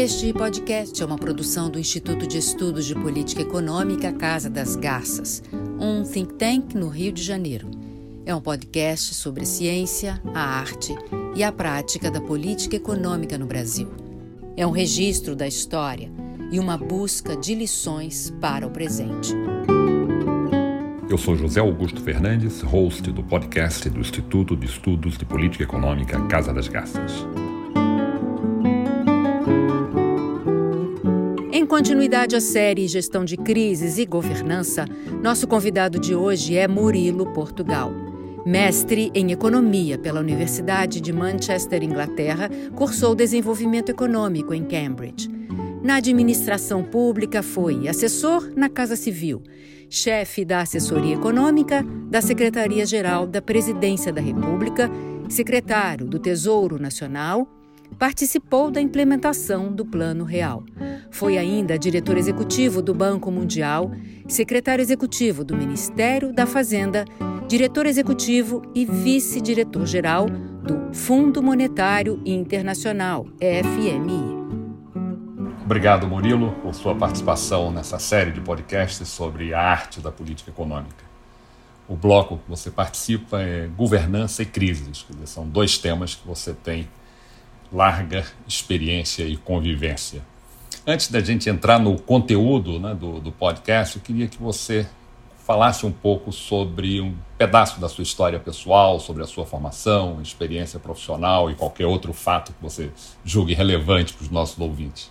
[0.00, 5.42] Este podcast é uma produção do Instituto de Estudos de Política Econômica Casa das Garças,
[5.52, 7.68] um think tank no Rio de Janeiro.
[8.24, 10.94] É um podcast sobre a ciência, a arte
[11.34, 13.90] e a prática da política econômica no Brasil.
[14.56, 16.08] É um registro da história
[16.52, 19.34] e uma busca de lições para o presente.
[21.10, 26.24] Eu sou José Augusto Fernandes, host do podcast do Instituto de Estudos de Política Econômica
[26.28, 27.26] Casa das Garças.
[31.78, 34.84] Continuidade à série Gestão de Crises e Governança,
[35.22, 37.92] nosso convidado de hoje é Murilo Portugal.
[38.44, 45.30] Mestre em Economia pela Universidade de Manchester, Inglaterra, cursou Desenvolvimento Econômico em Cambridge.
[45.80, 49.40] Na administração pública, foi assessor na Casa Civil,
[49.88, 54.90] chefe da Assessoria Econômica da Secretaria-Geral da Presidência da República,
[55.28, 57.48] secretário do Tesouro Nacional
[57.98, 60.62] participou da implementação do Plano Real.
[61.10, 63.90] Foi ainda diretor executivo do Banco Mundial,
[64.28, 67.04] secretário executivo do Ministério da Fazenda,
[67.48, 74.38] diretor executivo e vice-diretor-geral do Fundo Monetário Internacional, FMI.
[75.64, 81.04] Obrigado, Murilo, por sua participação nessa série de podcasts sobre a arte da política econômica.
[81.88, 86.86] O bloco que você participa é governança e crises, são dois temas que você tem
[87.72, 90.22] larga experiência e convivência.
[90.86, 94.86] Antes da gente entrar no conteúdo né, do, do podcast, eu queria que você
[95.48, 100.78] falasse um pouco sobre um pedaço da sua história pessoal, sobre a sua formação, experiência
[100.78, 102.90] profissional e qualquer outro fato que você
[103.24, 105.10] julgue relevante para os nossos ouvintes.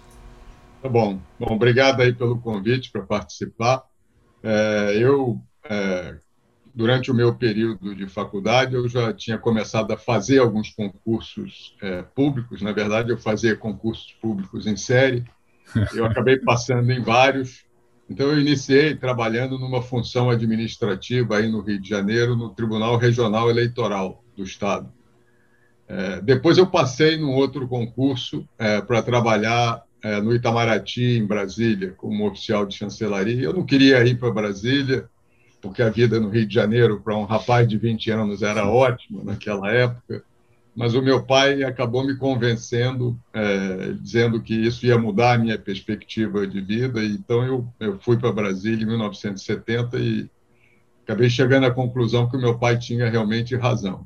[0.81, 1.19] Tá bom.
[1.39, 3.83] Bom, obrigado aí pelo convite para participar.
[4.43, 6.17] É, eu é,
[6.77, 12.03] durante o meu período de faculdade, eu já tinha começado a fazer alguns concursos é,
[12.03, 12.61] públicos.
[12.61, 15.25] Na verdade, eu fazia concursos públicos em série.
[15.95, 17.65] Eu acabei passando em vários.
[18.07, 23.49] Então, eu iniciei trabalhando numa função administrativa aí no Rio de Janeiro, no Tribunal Regional
[23.49, 24.93] Eleitoral do Estado.
[25.87, 31.95] É, depois, eu passei num outro concurso é, para trabalhar é, no Itamaraty, em Brasília,
[31.97, 33.45] como oficial de chancelaria.
[33.45, 35.09] Eu não queria ir para Brasília
[35.67, 39.23] porque a vida no Rio de Janeiro para um rapaz de 20 anos era ótima
[39.23, 40.23] naquela época,
[40.75, 45.57] mas o meu pai acabou me convencendo, é, dizendo que isso ia mudar a minha
[45.57, 50.29] perspectiva de vida, e então eu, eu fui para Brasília em 1970 e
[51.03, 54.05] acabei chegando à conclusão que o meu pai tinha realmente razão.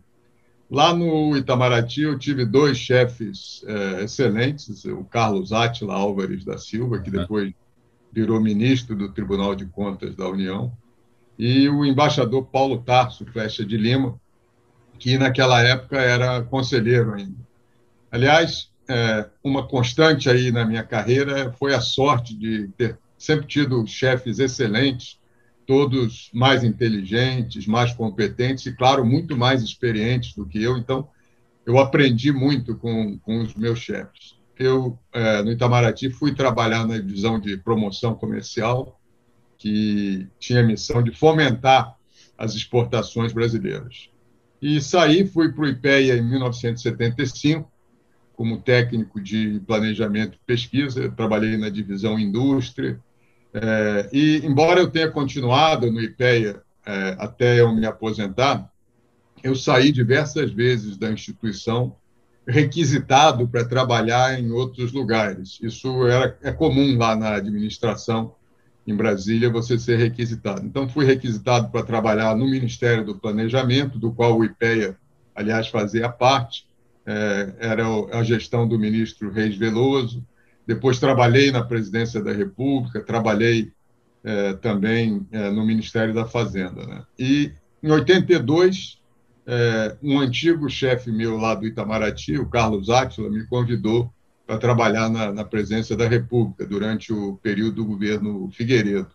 [0.70, 7.00] Lá no Itamaraty, eu tive dois chefes é, excelentes, o Carlos Átila Álvares da Silva,
[7.00, 7.54] que depois
[8.12, 10.72] virou ministro do Tribunal de Contas da União,
[11.44, 14.22] e o embaixador Paulo Tarso Flecha de Lima,
[15.00, 17.40] que naquela época era conselheiro ainda.
[18.12, 23.88] Aliás, é, uma constante aí na minha carreira foi a sorte de ter sempre tido
[23.88, 25.20] chefes excelentes,
[25.66, 30.78] todos mais inteligentes, mais competentes e, claro, muito mais experientes do que eu.
[30.78, 31.10] Então,
[31.66, 34.36] eu aprendi muito com, com os meus chefes.
[34.60, 39.01] Eu, é, no Itamaraty, fui trabalhar na divisão de promoção comercial
[39.62, 41.96] que tinha a missão de fomentar
[42.36, 44.10] as exportações brasileiras.
[44.60, 47.72] E saí, fui para o IPEA em 1975,
[48.34, 53.00] como técnico de planejamento e pesquisa, trabalhei na divisão indústria,
[53.54, 58.68] é, e embora eu tenha continuado no IPEA é, até eu me aposentar,
[59.44, 61.96] eu saí diversas vezes da instituição
[62.48, 65.60] requisitado para trabalhar em outros lugares.
[65.62, 68.34] Isso era, é comum lá na administração
[68.86, 70.66] em Brasília, você ser requisitado.
[70.66, 74.98] Então, fui requisitado para trabalhar no Ministério do Planejamento, do qual o IPEA,
[75.36, 76.66] aliás, fazia parte,
[77.06, 80.26] é, era a gestão do ministro Reis Veloso.
[80.66, 83.72] Depois, trabalhei na Presidência da República, trabalhei
[84.24, 86.86] é, também é, no Ministério da Fazenda.
[86.86, 87.04] Né?
[87.18, 87.52] E,
[87.84, 89.00] em 82,
[89.46, 94.12] é, um antigo chefe meu lá do Itamaraty, o Carlos Átila, me convidou
[94.52, 99.08] para trabalhar na, na presença da República durante o período do governo Figueiredo.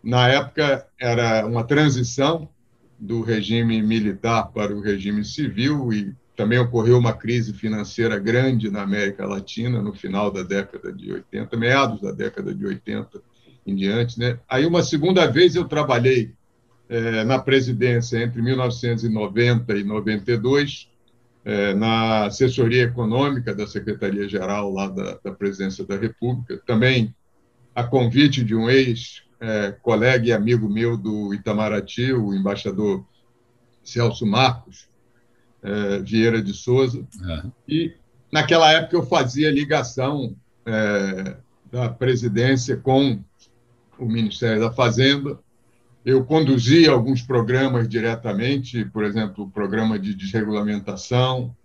[0.00, 2.48] Na época, era uma transição
[2.96, 8.82] do regime militar para o regime civil e também ocorreu uma crise financeira grande na
[8.82, 13.20] América Latina no final da década de 80, meados da década de 80
[13.66, 14.20] em diante.
[14.20, 14.38] Né?
[14.48, 16.32] Aí, uma segunda vez, eu trabalhei
[16.88, 20.93] é, na presidência entre 1990 e 92
[21.44, 27.14] é, na assessoria econômica da Secretaria-Geral lá da, da, Presidência da República, também
[27.74, 33.04] a convite de um ex-colega é, e amigo meu do Itamaraty, o embaixador
[33.82, 34.88] Celso Marcos
[35.62, 37.52] é, Vieira de Souza, uhum.
[37.68, 37.92] e
[38.32, 41.36] naquela época eu fazia ligação é,
[41.70, 43.22] da presidência com
[43.98, 45.38] o Ministério da Fazenda.
[46.04, 51.56] Eu conduzi alguns programas diretamente, por exemplo, o programa de desregulamentação,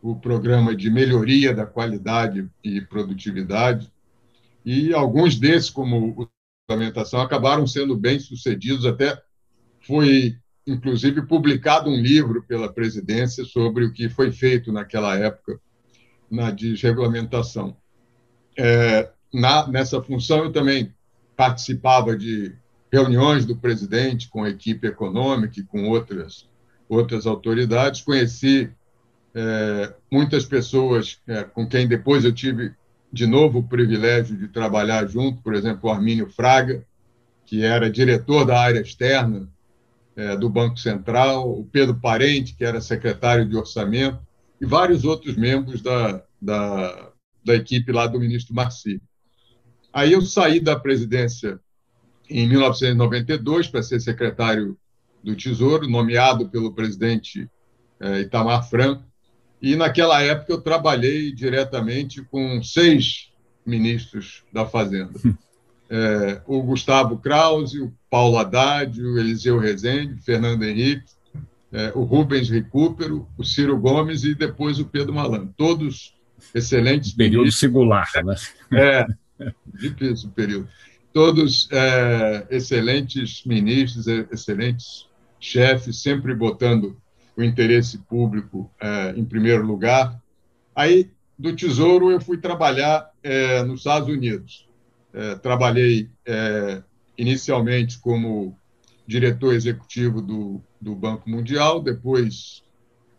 [0.00, 3.92] o programa de melhoria da qualidade e produtividade,
[4.64, 6.28] e alguns desses, como o
[6.70, 8.86] regulamentação, acabaram sendo bem sucedidos.
[8.86, 9.20] Até
[9.80, 15.60] foi, inclusive, publicado um livro pela presidência sobre o que foi feito naquela época
[16.30, 17.76] na desregulamentação.
[18.56, 20.94] É, na, nessa função, eu também
[21.36, 22.54] participava de
[22.92, 26.48] reuniões do presidente com a equipe econômica e com outras,
[26.88, 28.02] outras autoridades.
[28.02, 28.70] Conheci
[29.34, 32.72] é, muitas pessoas é, com quem depois eu tive
[33.12, 36.84] de novo o privilégio de trabalhar junto, por exemplo, o Armínio Fraga,
[37.46, 39.48] que era diretor da área externa
[40.16, 44.20] é, do Banco Central, o Pedro Parente, que era secretário de orçamento,
[44.60, 47.10] e vários outros membros da, da,
[47.44, 49.00] da equipe lá do ministro Marci.
[49.92, 51.58] Aí eu saí da presidência
[52.30, 54.76] em 1992 para ser secretário
[55.22, 57.48] do Tesouro, nomeado pelo presidente
[57.98, 59.04] é, Itamar Franco,
[59.60, 63.30] e naquela época eu trabalhei diretamente com seis
[63.66, 65.10] ministros da Fazenda.
[65.90, 71.12] É, o Gustavo Krause, o Paulo Haddad, o Eliseu Rezende, o Fernando Henrique,
[71.72, 75.52] é, o Rubens Recupero, o Ciro Gomes e depois o Pedro Malandro.
[75.56, 76.14] Todos
[76.54, 77.60] excelentes Período ministros.
[77.60, 78.34] singular, né?
[78.72, 79.06] É,
[79.66, 80.68] difícil período.
[81.12, 85.08] Todos é, excelentes ministros, excelentes
[85.40, 86.96] chefes, sempre botando
[87.36, 90.20] o interesse público é, em primeiro lugar.
[90.74, 94.68] Aí, do Tesouro, eu fui trabalhar é, nos Estados Unidos.
[95.12, 96.82] É, trabalhei é,
[97.16, 98.56] inicialmente como
[99.06, 102.62] diretor executivo do, do Banco Mundial, depois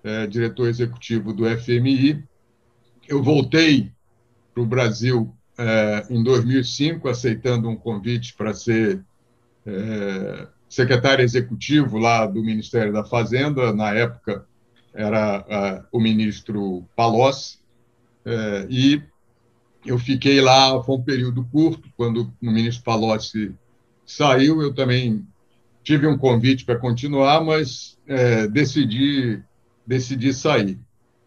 [0.04, 2.24] é, diretor executivo do FMI.
[3.08, 3.92] Eu voltei
[4.54, 9.04] para o Brasil é, em 2005, aceitando um convite para ser
[10.68, 14.46] secretário executivo lá do Ministério da Fazenda, na época
[14.94, 17.60] era uh, o ministro Palocci,
[18.26, 19.02] uh, e
[19.86, 23.54] eu fiquei lá, foi um período curto, quando o ministro Palocci
[24.06, 25.26] saiu, eu também
[25.84, 29.42] tive um convite para continuar, mas uh, decidi,
[29.86, 30.80] decidi sair.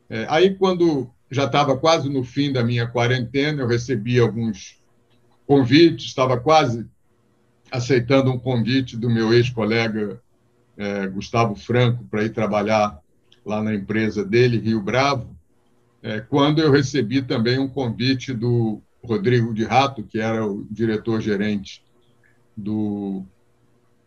[0.08, 4.80] É, aí, quando já estava quase no fim da minha quarentena, eu recebi alguns
[5.46, 6.86] convites, estava quase
[7.70, 10.20] aceitando um convite do meu ex-colega
[10.76, 12.98] é, Gustavo Franco para ir trabalhar
[13.44, 15.36] lá na empresa dele, Rio Bravo,
[16.02, 21.82] é, quando eu recebi também um convite do Rodrigo de Rato, que era o diretor-gerente
[22.56, 23.24] do,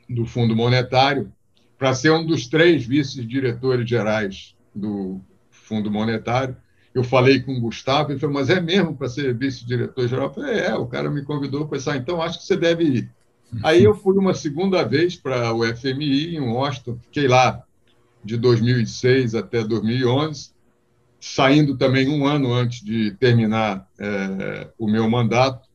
[0.09, 1.31] do Fundo Monetário,
[1.77, 6.55] para ser um dos três vice-diretores gerais do Fundo Monetário.
[6.97, 10.29] Eu falei com o Gustavo, ele falou, mas é mesmo para ser vice-diretor-geral?
[10.29, 13.11] Eu falei, é, o cara me convidou para pensar, então acho que você deve ir.
[13.63, 17.63] Aí eu fui uma segunda vez para o FMI em Washington, fiquei lá
[18.23, 20.49] de 2006 até 2011,
[21.21, 25.69] saindo também um ano antes de terminar é, o meu mandato,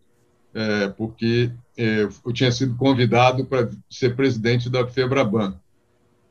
[0.53, 5.55] é, porque é, eu tinha sido convidado para ser presidente da FEBRABAN,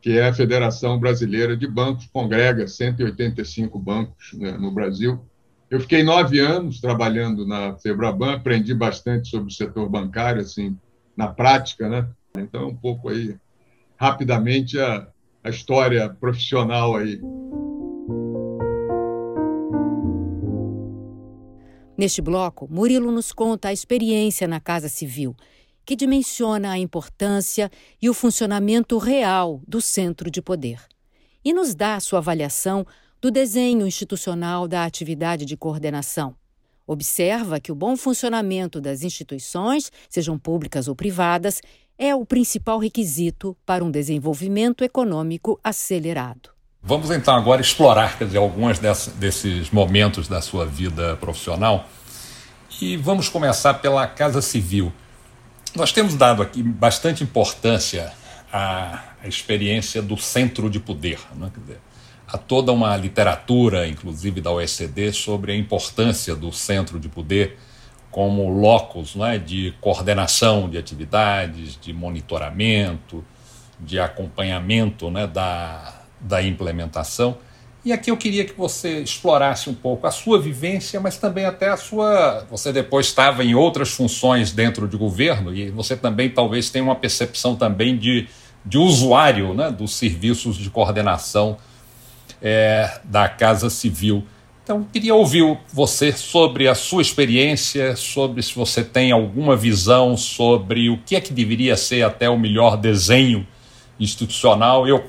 [0.01, 5.23] que é a Federação Brasileira de Bancos, congrega 185 bancos né, no Brasil.
[5.69, 10.75] Eu fiquei nove anos trabalhando na FEBRABAN, aprendi bastante sobre o setor bancário, assim,
[11.15, 12.09] na prática, né?
[12.37, 13.37] Então, um pouco aí,
[13.95, 15.07] rapidamente, a,
[15.43, 17.21] a história profissional aí.
[21.97, 25.35] Neste bloco, Murilo nos conta a experiência na Casa Civil,
[25.85, 27.71] que dimensiona a importância
[28.01, 30.79] e o funcionamento real do centro de poder.
[31.43, 32.85] E nos dá sua avaliação
[33.19, 36.35] do desenho institucional da atividade de coordenação,
[36.91, 41.61] Observa que o bom funcionamento das instituições, sejam públicas ou privadas,
[41.97, 46.49] é o principal requisito para um desenvolvimento econômico acelerado.
[46.83, 51.87] Vamos então agora explorar quer dizer, alguns desses momentos da sua vida profissional
[52.81, 54.91] e vamos começar pela Casa Civil.
[55.75, 58.11] Nós temos dado aqui bastante importância
[58.51, 61.19] à, experiência do centro de poder.
[61.35, 61.51] Né?
[61.55, 61.79] Dizer,
[62.31, 67.57] Há toda uma literatura, inclusive da OECD, sobre a importância do centro de poder
[68.09, 73.23] como locus é, de coordenação de atividades, de monitoramento,
[73.77, 77.37] de acompanhamento né, da, da implementação.
[77.83, 81.69] E aqui eu queria que você explorasse um pouco a sua vivência, mas também até
[81.69, 82.45] a sua.
[82.49, 86.95] Você depois estava em outras funções dentro do governo e você também talvez tenha uma
[86.95, 88.27] percepção também de,
[88.63, 91.57] de usuário né, dos serviços de coordenação
[92.39, 94.23] é, da Casa Civil.
[94.63, 100.87] Então, queria ouvir você sobre a sua experiência, sobre se você tem alguma visão sobre
[100.87, 103.45] o que é que deveria ser até o melhor desenho
[103.99, 104.87] institucional.
[104.87, 105.03] Eu,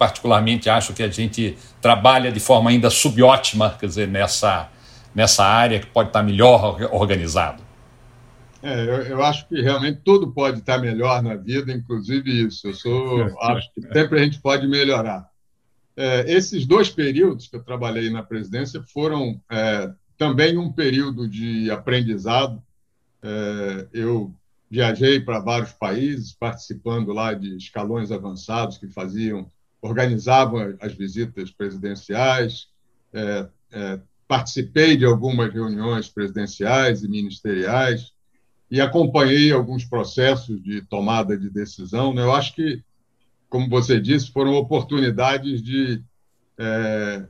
[0.00, 4.70] particularmente, acho que a gente trabalha de forma ainda subótima, quer dizer, nessa,
[5.14, 7.62] nessa área que pode estar melhor organizado.
[8.62, 12.68] É, eu, eu, acho que realmente tudo pode estar melhor na vida, inclusive isso.
[12.68, 15.28] Eu sou, acho que sempre a gente pode melhorar.
[15.94, 21.70] É, esses dois períodos que eu trabalhei na presidência foram é, também um período de
[21.70, 22.62] aprendizado.
[23.22, 24.34] É, eu
[24.70, 29.50] viajei para vários países, participando lá de escalões avançados que faziam,
[29.80, 32.68] organizavam as visitas presidenciais.
[33.12, 38.12] É, é, participei de algumas reuniões presidenciais e ministeriais
[38.70, 42.14] e acompanhei alguns processos de tomada de decisão.
[42.14, 42.22] Né?
[42.22, 42.84] Eu acho que
[43.50, 46.02] como você disse, foram oportunidades de
[46.56, 47.26] é,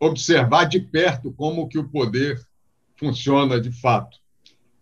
[0.00, 2.44] observar de perto como que o poder
[2.96, 4.18] funciona de fato.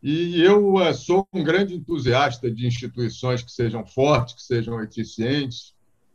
[0.03, 5.75] E eu é, sou um grande entusiasta de instituições que sejam fortes, que sejam eficientes,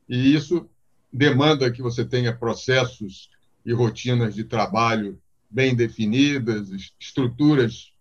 [0.09, 0.67] e isso
[1.13, 3.29] demanda que você tenha processos
[3.63, 7.93] e rotinas de trabalho bem definidas, estruturas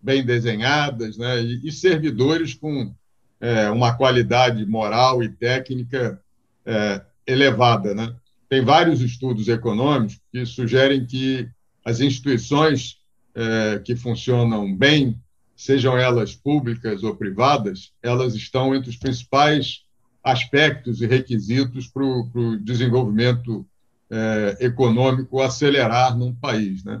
[0.00, 1.42] bem desenhadas, né?
[1.42, 2.94] e, e servidores com
[3.40, 6.20] é, uma qualidade moral e técnica
[6.66, 7.94] é, elevada.
[7.94, 8.14] Né?
[8.48, 11.48] Tem vários estudos econômicos que sugerem que
[11.84, 12.98] as instituições
[13.34, 15.18] é, que funcionam bem,
[15.56, 19.87] sejam elas públicas ou privadas, elas estão entre os principais
[20.30, 23.66] aspectos e requisitos para o desenvolvimento
[24.10, 26.84] é, econômico acelerar num país.
[26.84, 27.00] Né?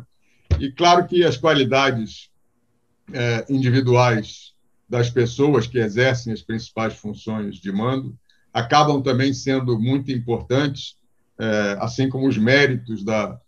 [0.58, 2.30] E claro que as qualidades
[3.12, 4.54] é, individuais
[4.88, 8.18] das pessoas que exercem as principais funções de mando
[8.52, 10.96] acabam também sendo muito importantes,
[11.38, 13.38] é, assim como os méritos da,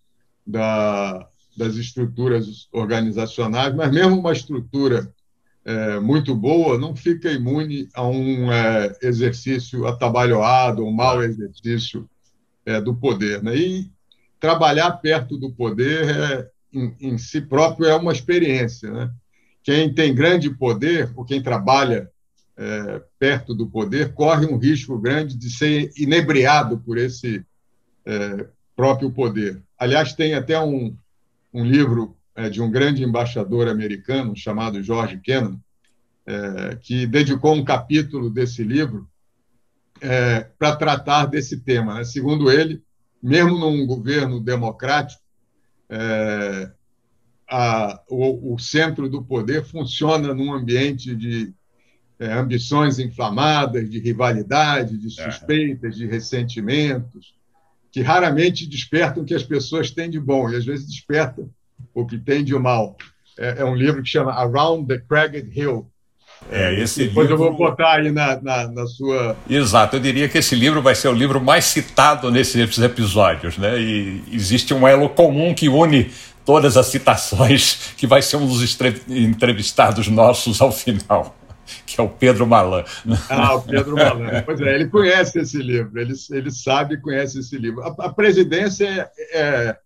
[0.46, 5.10] da, das estruturas organizacionais, mas mesmo uma estrutura
[5.70, 12.08] é, muito boa não fica imune a um é, exercício atabalhoado, um mau exercício
[12.66, 13.42] é, do poder.
[13.42, 13.56] Né?
[13.56, 13.90] E
[14.38, 18.90] trabalhar perto do poder é, em, em si próprio é uma experiência.
[18.90, 19.10] Né?
[19.62, 22.10] quem tem grande poder, ou quem trabalha
[22.56, 27.44] é, perto do poder, corre um risco grande de ser inebriado por esse
[28.04, 29.62] é, próprio poder.
[29.78, 30.96] Aliás, tem até um,
[31.52, 32.16] um livro
[32.50, 35.60] de um grande embaixador americano chamado George Kennan,
[36.26, 39.08] é, que dedicou um capítulo desse livro
[40.00, 41.94] é, para tratar desse tema.
[41.94, 42.04] Né?
[42.04, 42.82] Segundo ele,
[43.22, 45.22] mesmo num governo democrático,
[45.88, 46.70] é,
[47.49, 51.52] a, o, centro do poder funciona num ambiente de
[52.18, 57.34] é, ambições inflamadas, de rivalidade, de suspeitas, de ressentimentos,
[57.90, 61.50] que raramente despertam o que as pessoas têm de bom, e às vezes despertam
[61.94, 62.97] o que tem de mal.
[63.38, 65.87] É, é um livro que chama Around the Cragged Hill.
[66.50, 67.44] É, esse Depois livro...
[67.44, 69.37] eu vou botar aí na, na, na, sua.
[69.49, 73.78] Exato, eu diria que esse livro vai ser o livro mais citado nesses episódios, né?
[73.78, 76.11] E existe um elo comum que une
[76.44, 78.78] todas as citações, que vai ser um dos
[79.09, 81.37] entrevistados nossos ao final,
[81.87, 82.85] que é o Pedro Malan.
[83.28, 84.42] Ah, o Pedro Malan.
[84.44, 87.82] Pois é, ele conhece esse livro, ele, ele sabe e conhece esse livro.
[87.82, 89.76] A, a presidência é, é,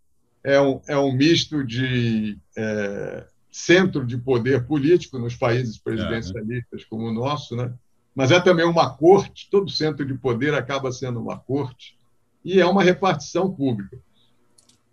[0.45, 6.85] é, um, é um misto de é, centro de poder político nos países presidencialistas é,
[6.85, 6.87] né?
[6.89, 7.73] como o nosso, né?
[8.15, 11.97] mas é também uma corte, todo centro de poder acaba sendo uma corte,
[12.45, 13.99] e é uma repartição pública.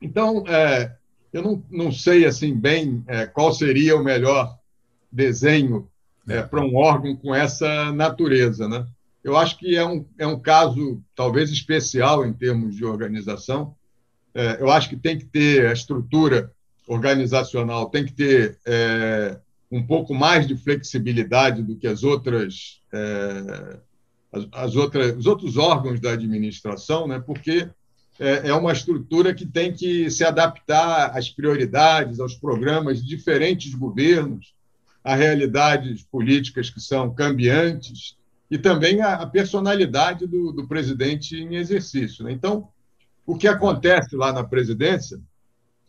[0.01, 0.95] Então, é,
[1.31, 4.57] eu não, não sei assim bem é, qual seria o melhor
[5.11, 5.87] desenho
[6.27, 8.67] é, para um órgão com essa natureza.
[8.67, 8.85] Né?
[9.23, 13.75] Eu acho que é um, é um caso talvez especial em termos de organização.
[14.33, 16.51] É, eu acho que tem que ter a estrutura
[16.87, 19.37] organizacional, tem que ter é,
[19.71, 23.77] um pouco mais de flexibilidade do que as outras, é,
[24.31, 27.19] as, as outras, os outros órgãos da administração, né?
[27.19, 27.69] porque
[28.19, 34.53] é, uma estrutura que tem que se adaptar às prioridades, aos programas de diferentes governos,
[35.03, 38.15] a realidades políticas que são cambiantes
[38.49, 42.23] e também a, personalidade do, do presidente em exercício.
[42.23, 42.31] Né?
[42.31, 42.67] Então,
[43.31, 45.17] o que acontece lá na presidência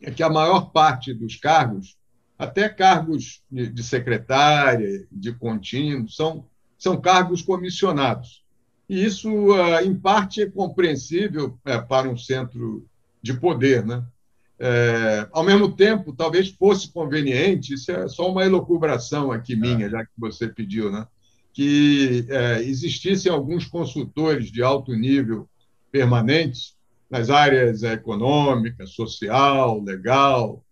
[0.01, 1.97] é que a maior parte dos cargos,
[2.39, 6.45] até cargos de secretária, de contínuo, são,
[6.77, 8.45] são cargos comissionados.
[8.87, 12.85] E isso, ah, em parte, é compreensível é, para um centro
[13.21, 13.85] de poder.
[13.85, 14.01] Né?
[14.57, 20.05] É, ao mesmo tempo, talvez fosse conveniente, isso é só uma elocubração aqui minha, já
[20.05, 21.05] que você pediu, né?
[21.51, 25.45] que é, existissem alguns consultores de alto nível
[25.91, 26.81] permanentes
[27.13, 30.65] nas áreas econômica, social, legal,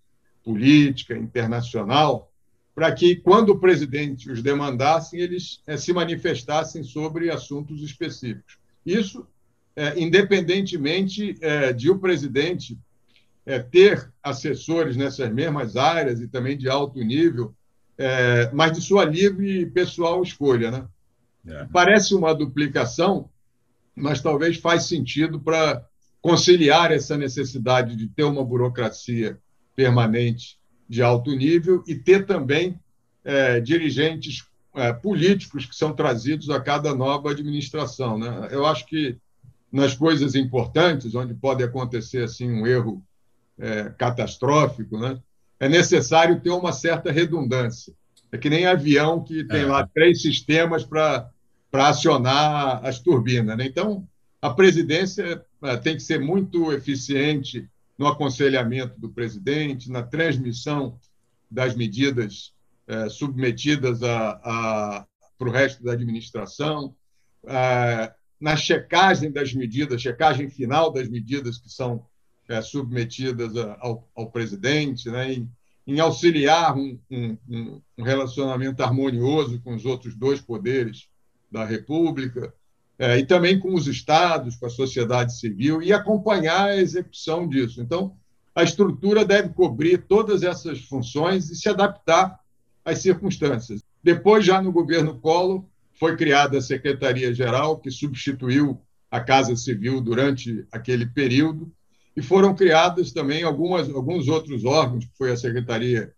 [0.43, 2.31] política, internacional,
[2.73, 8.57] para que, quando o presidente os demandasse, eles é, se manifestassem sobre assuntos específicos.
[8.83, 9.27] Isso,
[9.75, 12.75] é, independentemente é, de o presidente
[13.71, 17.53] ter assessores nessas mesmas áreas e também de alto nível,
[18.53, 20.69] mas de sua livre pessoal escolha.
[20.69, 20.87] Né?
[21.47, 21.67] É.
[21.73, 23.29] Parece uma duplicação,
[23.95, 25.83] mas talvez faz sentido para
[26.21, 29.39] conciliar essa necessidade de ter uma burocracia
[29.75, 32.79] permanente de alto nível e ter também
[33.23, 38.17] é, dirigentes é, políticos que são trazidos a cada nova administração.
[38.17, 38.49] Né?
[38.51, 39.17] Eu acho que
[39.71, 43.01] nas coisas importantes, onde pode acontecer assim um erro
[43.57, 45.19] é, catastrófico, né?
[45.59, 47.93] é necessário ter uma certa redundância.
[48.31, 49.65] É que nem avião que tem é.
[49.65, 51.29] lá três sistemas para
[51.73, 53.57] acionar as turbinas.
[53.57, 53.65] Né?
[53.65, 54.07] Então,
[54.41, 60.99] a presidência eh, tem que ser muito eficiente no aconselhamento do presidente, na transmissão
[61.49, 62.53] das medidas
[62.87, 65.07] eh, submetidas a, a,
[65.37, 66.95] para o resto da administração,
[67.45, 72.07] eh, na checagem das medidas, checagem final das medidas que são
[72.63, 75.49] submetidas ao, ao presidente, né, em,
[75.87, 81.07] em auxiliar um, um, um relacionamento harmonioso com os outros dois poderes
[81.49, 82.53] da República,
[83.01, 87.81] é, e também com os estados, com a sociedade civil, e acompanhar a execução disso.
[87.81, 88.15] Então,
[88.53, 92.39] a estrutura deve cobrir todas essas funções e se adaptar
[92.85, 93.81] às circunstâncias.
[94.03, 95.65] Depois, já no governo Collor,
[95.99, 98.79] foi criada a Secretaria-Geral, que substituiu
[99.09, 101.73] a Casa Civil durante aquele período,
[102.15, 106.13] e foram criadas também algumas, alguns outros órgãos, que foi a Secretaria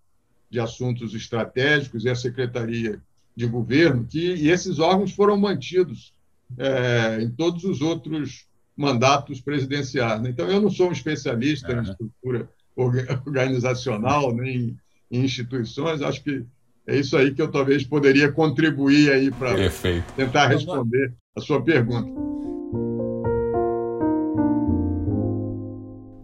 [0.49, 3.01] de Assuntos Estratégicos e a Secretaria
[3.33, 6.12] de Governo, que, e esses órgãos foram mantidos
[6.57, 10.21] é, em todos os outros mandatos presidenciais.
[10.21, 10.29] Né?
[10.29, 11.75] Então, eu não sou um especialista é.
[11.75, 14.75] em estrutura organizacional, nem
[15.11, 16.43] em instituições, acho que
[16.87, 19.55] é isso aí que eu talvez poderia contribuir aí para
[20.15, 22.09] tentar responder a sua pergunta.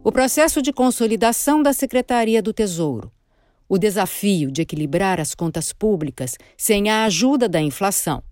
[0.04, 3.12] O processo de consolidação da Secretaria do Tesouro.
[3.70, 8.24] O desafio de equilibrar as contas públicas sem a ajuda da inflação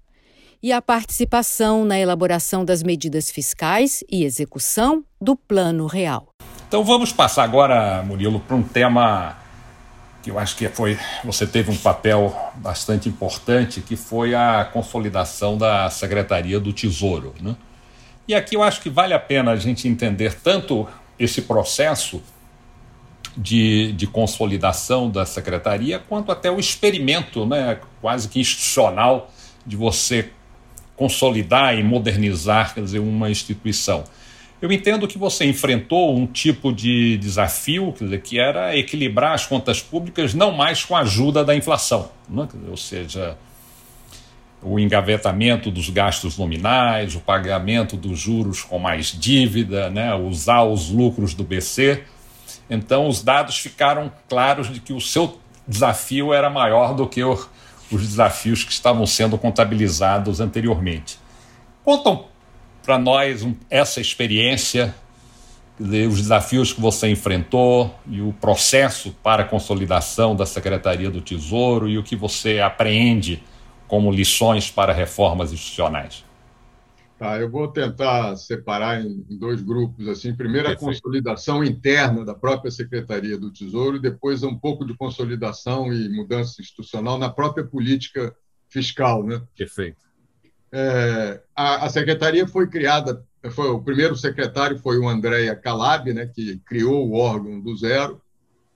[0.62, 6.30] e a participação na elaboração das medidas fiscais e execução do Plano Real.
[6.68, 9.38] Então vamos passar agora, Murilo, para um tema
[10.22, 15.58] que eu acho que foi você teve um papel bastante importante, que foi a consolidação
[15.58, 17.34] da Secretaria do Tesouro.
[17.42, 17.56] Né?
[18.28, 20.86] E aqui eu acho que vale a pena a gente entender tanto
[21.18, 22.22] esse processo
[23.38, 29.32] de, de consolidação da secretaria, quanto até o experimento né, quase que institucional
[29.66, 30.32] de você
[30.98, 34.04] consolidar e modernizar quer dizer, uma instituição.
[34.60, 39.46] Eu entendo que você enfrentou um tipo de desafio, quer dizer, que era equilibrar as
[39.46, 42.48] contas públicas não mais com a ajuda da inflação, né?
[42.68, 43.38] ou seja,
[44.64, 50.16] o engavetamento dos gastos nominais, o pagamento dos juros com mais dívida, né?
[50.16, 52.04] usar os lucros do BC.
[52.68, 57.38] Então, os dados ficaram claros de que o seu desafio era maior do que o,
[57.92, 61.18] os desafios que estavam sendo contabilizados anteriormente.
[61.84, 62.26] Contam
[62.84, 64.94] para nós essa experiência,
[65.80, 71.88] os desafios que você enfrentou e o processo para a consolidação da Secretaria do Tesouro
[71.88, 73.44] e o que você apreende
[73.88, 76.27] como lições para reformas institucionais.
[77.18, 80.08] Tá, eu vou tentar separar em dois grupos.
[80.08, 80.36] assim.
[80.36, 86.08] Primeiro, a consolidação interna da própria Secretaria do Tesouro, depois um pouco de consolidação e
[86.10, 88.36] mudança institucional na própria política
[88.70, 89.24] fiscal.
[89.24, 89.42] Né?
[89.58, 90.06] Perfeito.
[90.72, 96.28] É, a, a, secretaria foi criada, foi, o primeiro secretário foi o Andréa Calab, né,
[96.28, 98.22] que criou o órgão do zero.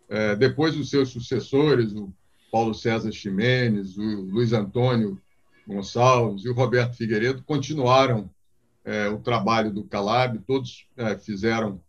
[0.09, 2.11] É, depois, os seus sucessores, o
[2.51, 5.21] Paulo César Ximenes, o Luiz Antônio
[5.71, 8.29] Gonçalves e o Roberto Figueiredo continuaram
[8.83, 11.81] é, o trabalho do Calab, todos é, fizeram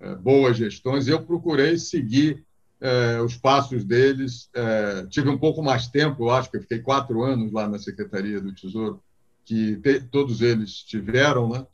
[0.00, 1.08] é, boas gestões.
[1.08, 2.44] Eu procurei seguir
[2.80, 4.48] é, os passos deles.
[4.54, 7.78] É, tive um pouco mais tempo, eu acho que eu fiquei quatro anos lá na
[7.78, 9.02] Secretaria do Tesouro,
[9.44, 11.66] que te, todos eles tiveram, né?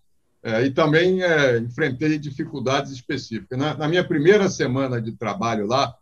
[0.43, 1.21] É, e também
[1.63, 3.59] enfrentei dificuldades específicas.
[3.59, 5.97] Na, na minha primeira semana de trabalho lá,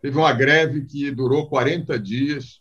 [0.00, 2.60] teve uma greve que durou 40 dias,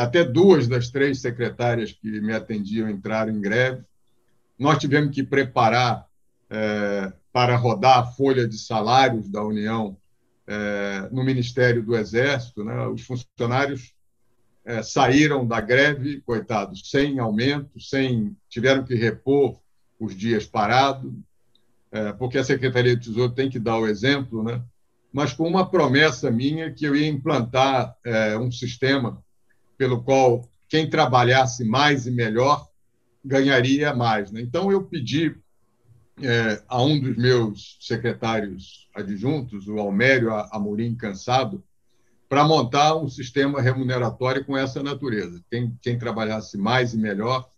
[0.00, 3.82] até duas das três secretárias que me atendiam entraram em greve.
[4.58, 6.08] Nós tivemos que preparar
[6.50, 9.96] é, para rodar a folha de salários da União
[10.46, 12.64] é, no Ministério do Exército.
[12.64, 12.86] Né?
[12.88, 13.92] Os funcionários
[14.64, 19.58] é, saíram da greve, coitados, sem aumento, sem tiveram que repor
[20.00, 21.12] os dias parados.
[21.92, 24.62] é, porque a Secretaria do Tesouro tem que dar o exemplo, né?
[25.12, 29.22] mas com uma promessa minha que eu ia implantar é, um sistema
[29.78, 32.68] pelo qual quem trabalhasse mais e melhor
[33.24, 34.30] ganharia mais.
[34.30, 34.42] Né?
[34.42, 35.34] Então, eu pedi
[36.22, 41.62] é, a um dos meus secretários adjuntos, o Almério Amorim Cansado,
[42.28, 45.42] para montar um sistema remuneratório com essa natureza.
[45.50, 47.48] Quem, quem trabalhasse mais e melhor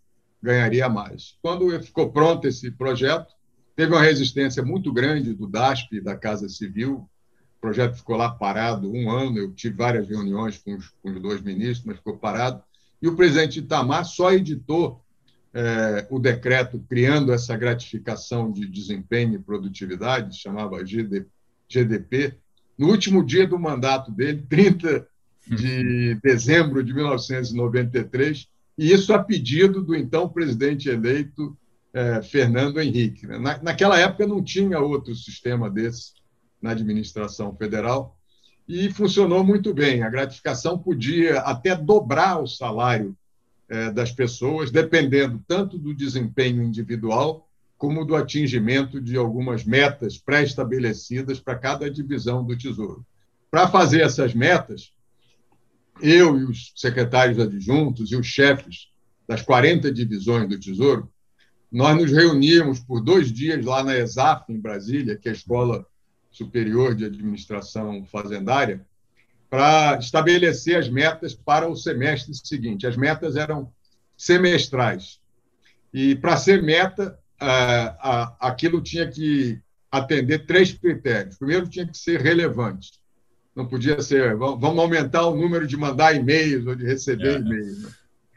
[0.42, 1.36] ganharia mais.
[1.42, 3.34] Quando ficou pronto esse projeto,
[3.74, 7.08] teve uma resistência muito grande do DASP da Casa Civil.
[7.60, 9.36] O projeto ficou lá parado um ano.
[9.36, 12.62] Eu tive várias reuniões com os, com os dois ministros, mas ficou parado.
[13.02, 15.04] E o presidente Itamar só editou
[15.52, 21.26] é, o decreto criando essa gratificação de desempenho e produtividade, chamava GD,
[21.68, 22.38] GDP,
[22.78, 25.06] no último dia do mandato dele, 30
[25.46, 31.54] de dezembro de 1993, e isso a pedido do então presidente eleito
[31.92, 33.26] é, Fernando Henrique.
[33.26, 33.38] Né?
[33.38, 36.19] Na, naquela época não tinha outro sistema desse
[36.60, 38.16] na administração federal
[38.68, 40.02] e funcionou muito bem.
[40.02, 43.16] A gratificação podia até dobrar o salário
[43.68, 51.40] é, das pessoas, dependendo tanto do desempenho individual como do atingimento de algumas metas pré-estabelecidas
[51.40, 53.04] para cada divisão do Tesouro.
[53.50, 54.92] Para fazer essas metas,
[56.00, 58.88] eu e os secretários adjuntos e os chefes
[59.26, 61.10] das 40 divisões do Tesouro,
[61.72, 65.86] nós nos reuníamos por dois dias lá na ESAF, em Brasília, que é a Escola
[66.30, 68.84] Superior de Administração Fazendária,
[69.48, 72.86] para estabelecer as metas para o semestre seguinte.
[72.86, 73.72] As metas eram
[74.16, 75.20] semestrais.
[75.92, 77.18] E para ser meta,
[78.38, 81.36] aquilo tinha que atender três critérios.
[81.36, 82.92] Primeiro, tinha que ser relevante.
[83.56, 87.38] Não podia ser, vamos aumentar o número de mandar e-mails ou de receber é.
[87.40, 87.82] e-mails.
[87.82, 87.90] Né?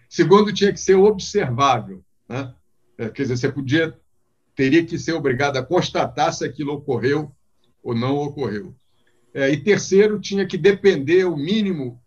[0.09, 2.03] Segundo, tinha que ser observável.
[2.27, 2.51] Né?
[2.97, 3.93] É, quer dizer, você podia,
[4.55, 7.31] teria que ser obrigado a constatar se aquilo ocorreu
[7.83, 8.73] ou não ocorreu.
[9.33, 11.99] É, e terceiro, tinha que depender o mínimo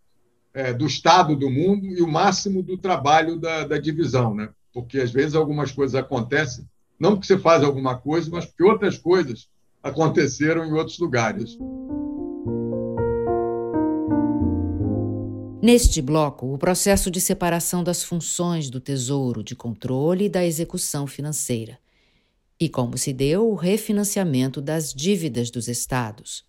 [0.55, 4.49] é, do estado do mundo e o máximo do trabalho da, da divisão, né?
[4.73, 6.67] porque às vezes algumas coisas acontecem
[6.99, 9.49] não porque você faz alguma coisa, mas porque outras coisas
[9.83, 11.57] aconteceram em outros lugares.
[15.63, 21.07] Neste bloco, o processo de separação das funções do Tesouro de controle e da execução
[21.07, 21.79] financeira,
[22.59, 26.45] e como se deu o refinanciamento das dívidas dos estados,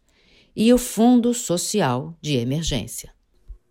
[0.56, 3.13] e o Fundo Social de Emergência.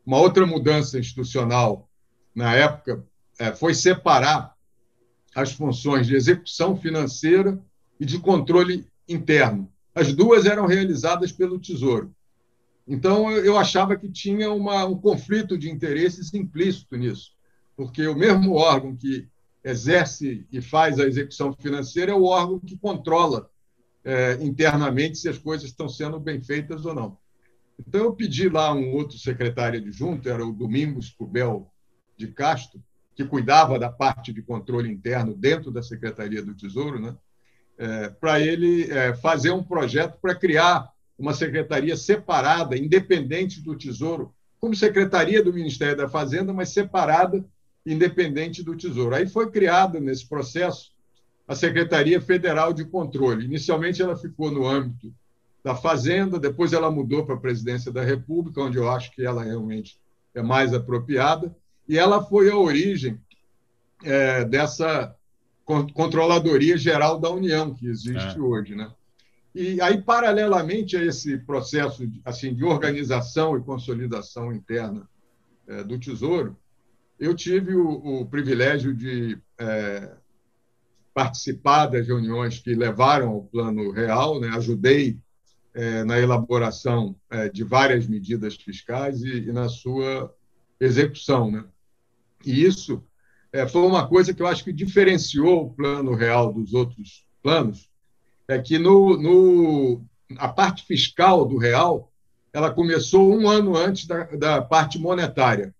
[0.05, 1.89] Uma outra mudança institucional
[2.35, 3.05] na época
[3.39, 4.55] é, foi separar
[5.35, 7.61] as funções de execução financeira
[7.99, 9.71] e de controle interno.
[9.95, 12.15] As duas eram realizadas pelo Tesouro.
[12.87, 17.33] Então, eu achava que tinha uma, um conflito de interesses implícito nisso,
[17.77, 19.27] porque o mesmo órgão que
[19.67, 23.51] exerce e faz a execução financeira é o órgão que controla
[24.05, 27.19] é, internamente se as coisas estão sendo bem feitas ou não.
[27.77, 31.69] Então, eu pedi lá um outro secretário adjunto, era o Domingos Cubel
[32.17, 32.81] de Castro,
[33.15, 37.17] que cuidava da parte de controle interno dentro da Secretaria do Tesouro, né?
[37.77, 44.33] É, para ele é, fazer um projeto para criar uma secretaria separada, independente do Tesouro,
[44.61, 47.45] como secretaria do Ministério da Fazenda, mas separada,
[47.87, 49.15] independente do Tesouro.
[49.15, 50.91] Aí foi criada nesse processo
[51.47, 53.45] a Secretaria Federal de Controle.
[53.45, 55.15] Inicialmente ela ficou no âmbito
[55.63, 59.45] da Fazenda, depois ela mudou para a Presidência da República, onde eu acho que ela
[59.45, 59.99] realmente
[60.35, 61.55] é mais apropriada
[61.89, 63.21] e ela foi a origem
[64.05, 65.15] é, dessa
[65.65, 68.41] Controladoria Geral da União que existe é.
[68.41, 68.75] hoje.
[68.75, 68.91] Né?
[69.55, 75.09] E aí, paralelamente a esse processo de, assim, de organização e consolidação interna
[75.67, 76.57] é, do Tesouro,
[77.19, 80.11] eu tive o, o privilégio de é,
[81.15, 84.49] participar das reuniões que levaram ao Plano Real, né?
[84.49, 85.19] ajudei
[85.75, 90.35] é, na elaboração é, de várias medidas fiscais e, e na sua
[90.81, 91.51] execução.
[91.51, 91.65] Né?
[92.45, 93.03] E isso
[93.53, 97.91] é, foi uma coisa que eu acho que diferenciou o plano real dos outros planos,
[98.49, 100.05] é que no, no
[100.39, 102.13] a parte fiscal do real
[102.53, 105.75] ela começou um ano antes da, da parte monetária.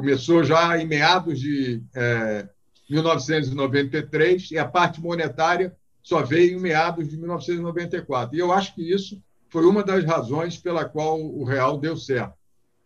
[0.00, 2.48] Começou já em meados de é,
[2.88, 8.36] 1993 e a parte monetária só veio em meados de 1994.
[8.36, 12.40] E eu acho que isso foi uma das razões pela qual o real deu certo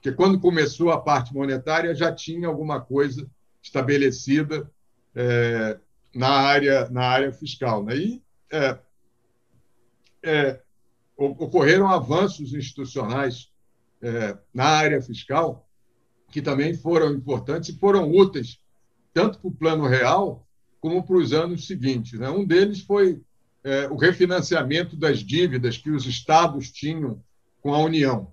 [0.05, 3.27] porque quando começou a parte monetária já tinha alguma coisa
[3.63, 4.71] estabelecida
[5.15, 5.79] é,
[6.15, 7.97] na área na área fiscal, né?
[7.97, 8.23] E
[8.53, 8.79] é,
[10.23, 10.61] é,
[11.17, 13.51] ocorreram avanços institucionais
[14.03, 15.67] é, na área fiscal
[16.35, 18.59] que também foram importantes e foram úteis
[19.13, 20.45] tanto para o plano real
[20.81, 22.19] como para os anos seguintes.
[22.19, 22.29] Né?
[22.29, 23.23] Um deles foi
[23.63, 27.23] é, o refinanciamento das dívidas que os estados tinham
[27.63, 28.33] com a União.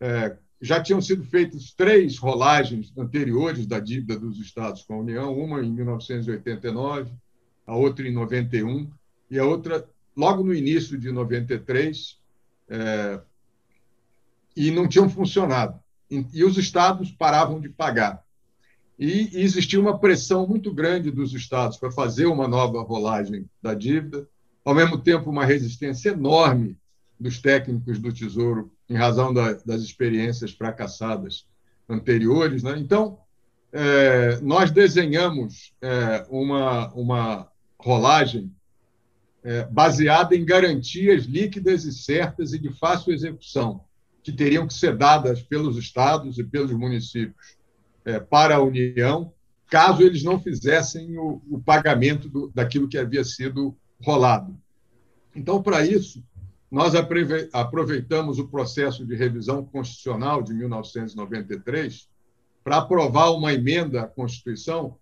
[0.00, 5.32] É, já tinham sido feitas três rolagens anteriores da dívida dos estados com a União,
[5.32, 7.12] uma em 1989,
[7.64, 8.90] a outra em 91
[9.30, 12.18] e a outra logo no início de 93,
[12.68, 13.20] é,
[14.56, 15.80] e não tinham funcionado.
[16.10, 18.22] E os estados paravam de pagar.
[18.98, 24.28] E existia uma pressão muito grande dos estados para fazer uma nova rolagem da dívida,
[24.64, 26.76] ao mesmo tempo, uma resistência enorme
[27.18, 31.46] dos técnicos do Tesouro, em razão da, das experiências fracassadas
[31.88, 32.62] anteriores.
[32.62, 32.78] Né?
[32.78, 33.18] Então,
[33.72, 38.52] é, nós desenhamos é, uma, uma rolagem
[39.42, 43.84] é, baseada em garantias líquidas e certas e de fácil execução,
[44.22, 47.56] que teriam que ser dadas pelos estados e pelos municípios
[48.04, 49.32] é, para a União,
[49.68, 54.56] caso eles não fizessem o, o pagamento do, daquilo que havia sido rolado.
[55.34, 56.22] Então, para isso,
[56.70, 62.08] nós aproveitamos o processo de revisão constitucional de 1993
[62.62, 64.96] para aprovar uma emenda à Constituição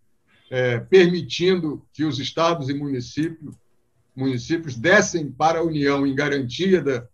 [0.50, 3.54] é, permitindo que os estados e municípios,
[4.16, 7.06] municípios dessem para a União, em garantia da,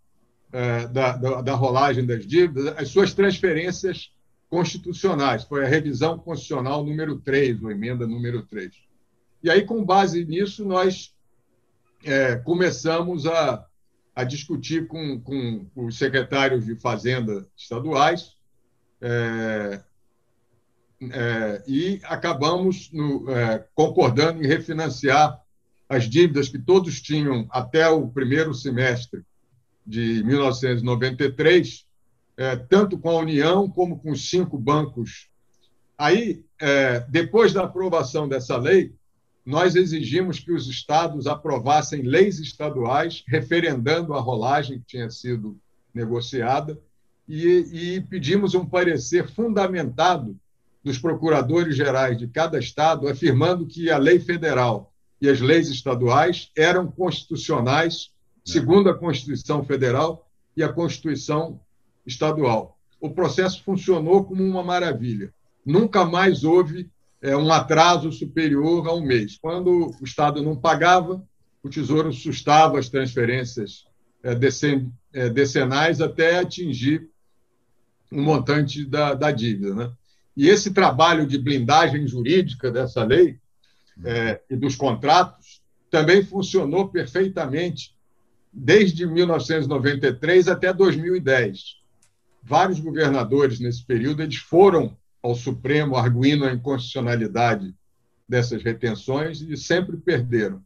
[0.55, 4.13] é, da, da, da rolagem das dívidas, as suas transferências
[4.49, 5.43] constitucionais.
[5.43, 8.73] Foi a revisão constitucional número 3, ou emenda número 3.
[9.43, 11.13] E aí, com base nisso, nós
[12.05, 13.67] é, começamos a,
[14.15, 18.37] a discutir com, com os secretários de Fazenda estaduais
[19.01, 19.83] é,
[21.11, 25.37] é, e acabamos no, é, concordando em refinanciar
[25.89, 29.25] as dívidas que todos tinham até o primeiro semestre
[29.87, 31.87] de 1993,
[32.37, 35.29] é, tanto com a União como com os cinco bancos.
[35.97, 38.93] Aí, é, depois da aprovação dessa lei,
[39.45, 45.59] nós exigimos que os estados aprovassem leis estaduais referendando a rolagem que tinha sido
[45.93, 46.79] negociada
[47.29, 50.37] e, e pedimos um parecer fundamentado
[50.83, 56.51] dos procuradores gerais de cada estado, afirmando que a lei federal e as leis estaduais
[56.57, 58.11] eram constitucionais,
[58.45, 61.61] segundo a Constituição Federal e a Constituição
[62.07, 62.79] Estadual.
[63.01, 65.33] O processo funcionou como uma maravilha.
[65.65, 66.91] Nunca mais houve
[67.23, 69.39] é, um atraso superior a um mês.
[69.41, 71.27] Quando o Estado não pagava,
[71.63, 73.87] o Tesouro sustava as transferências
[74.23, 77.09] é, decen, é, decenais até atingir
[78.13, 79.75] um montante da, da dívida.
[79.75, 79.93] Né?
[80.37, 83.39] E esse trabalho de blindagem jurídica dessa lei
[84.05, 87.94] é, e dos contratos também funcionou perfeitamente
[88.55, 91.83] desde 1993 até 2010.
[92.43, 97.75] Vários governadores nesse período eles foram ao Supremo arguindo a inconstitucionalidade
[98.29, 100.63] dessas retenções e sempre perderam.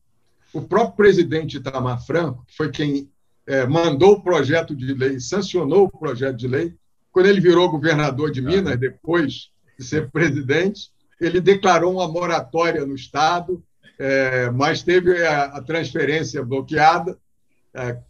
[0.52, 3.10] O próprio presidente Itamar Franco, que foi quem
[3.46, 6.74] é, mandou o projeto de lei, sancionou o projeto de lei,
[7.10, 12.94] quando ele virou governador de Minas, depois de ser presidente, ele declarou uma moratória no
[12.94, 13.62] Estado,
[13.98, 17.18] é, mas teve a, a transferência bloqueada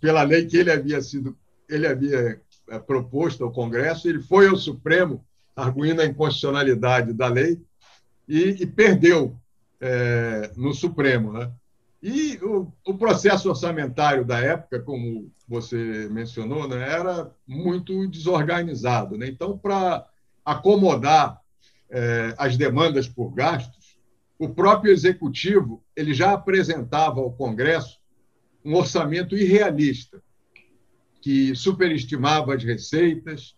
[0.01, 1.37] pela lei que ele havia sido
[1.69, 4.09] ele havia é, proposto ao Congresso.
[4.09, 7.61] Ele foi ao Supremo arguindo a inconstitucionalidade da lei
[8.27, 9.37] e, e perdeu
[9.81, 11.33] é, no Supremo.
[11.33, 11.51] Né?
[12.03, 19.19] E o, o, processo orçamentário da época, como você mencionou, né, era muito desorganizado.
[19.19, 19.29] Né?
[19.29, 20.07] Então, para
[20.45, 21.41] acomodar
[21.91, 23.99] é, as demandas por gastos,
[24.39, 27.98] o próprio executivo ele já apresentava ao Congresso
[28.69, 30.23] um orçamento irrealista,
[31.23, 33.57] que superestimava as receitas,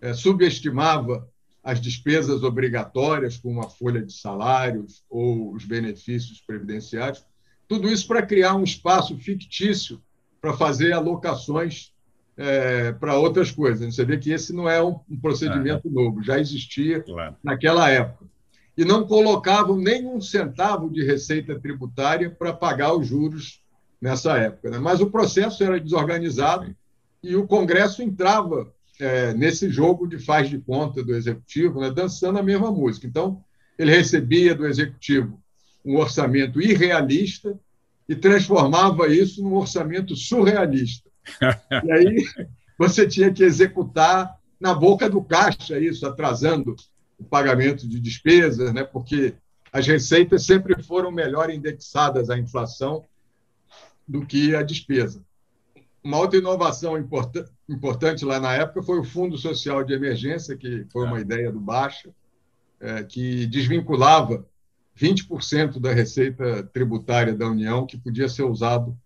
[0.00, 1.28] é, subestimava
[1.62, 7.24] as despesas obrigatórias, como a folha de salários ou os benefícios previdenciários,
[7.68, 10.02] tudo isso para criar um espaço fictício
[10.40, 11.92] para fazer alocações
[12.36, 13.94] é, para outras coisas.
[13.94, 17.36] Você vê que esse não é um, procedimento novo, já existia claro.
[17.44, 18.26] naquela época.
[18.76, 23.60] E não colocavam nenhum centavo de receita tributária para pagar os juros
[24.00, 24.70] nessa época.
[24.70, 24.78] Né?
[24.78, 26.74] Mas o processo era desorganizado
[27.22, 32.38] e o Congresso entrava é, nesse jogo de faz de conta do executivo, né, dançando
[32.38, 33.06] a mesma música.
[33.06, 33.42] Então,
[33.78, 35.40] ele recebia do executivo
[35.84, 37.58] um orçamento irrealista
[38.08, 41.08] e transformava isso num orçamento surrealista.
[41.84, 42.24] E aí
[42.78, 46.74] você tinha que executar na boca do caixa isso, atrasando
[47.18, 49.34] o pagamento de despesas, né, porque
[49.72, 53.04] as receitas sempre foram melhor indexadas à inflação
[54.08, 55.22] do que a despesa.
[56.02, 60.86] Uma outra inovação importante importante lá na época foi o Fundo Social de Emergência, que
[60.90, 61.20] foi uma é.
[61.20, 62.10] ideia do Baixa,
[62.80, 64.46] é, que desvinculava
[64.98, 68.96] 20% da receita tributária da União que podia ser usado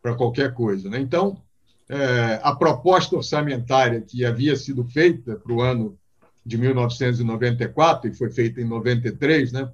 [0.00, 0.88] para qualquer coisa.
[0.88, 1.00] Né?
[1.00, 1.42] Então,
[1.88, 5.98] é, a proposta orçamentária que havia sido feita para o ano
[6.44, 9.70] de 1994, e foi feita em 93, né?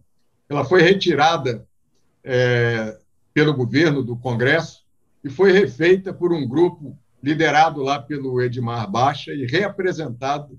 [0.48, 1.66] ela foi retirada
[2.22, 2.98] é,
[3.38, 4.82] pelo governo do Congresso
[5.22, 10.58] e foi refeita por um grupo liderado lá pelo Edmar Baixa e reapresentado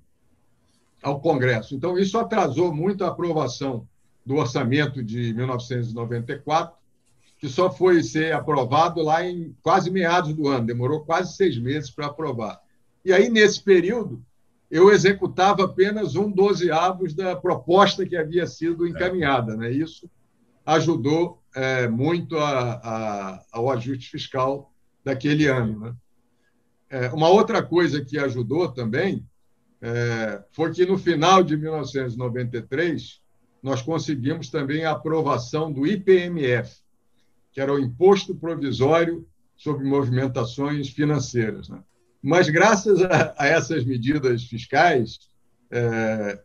[1.03, 1.75] ao Congresso.
[1.75, 3.85] Então, isso atrasou muito a aprovação
[4.25, 6.77] do orçamento de 1994,
[7.37, 11.91] que só foi ser aprovado lá em quase meados do ano, demorou quase seis meses
[11.91, 12.61] para aprovar.
[13.03, 14.23] E aí, nesse período,
[14.71, 19.57] eu executava apenas um dozeavos da proposta que havia sido encaminhada.
[19.57, 19.69] Né?
[19.69, 20.09] Isso
[20.73, 24.71] ajudou é, muito a, a, ao ajuste fiscal
[25.03, 25.79] daquele ano.
[25.79, 25.95] Né?
[26.89, 29.25] É, uma outra coisa que ajudou também
[29.81, 33.19] é, foi que, no final de 1993,
[33.63, 36.77] nós conseguimos também a aprovação do IPMF,
[37.51, 39.27] que era o Imposto Provisório
[39.57, 41.67] sobre Movimentações Financeiras.
[41.67, 41.79] Né?
[42.21, 45.19] Mas, graças a, a, essas medidas fiscais,
[45.71, 46.39] é,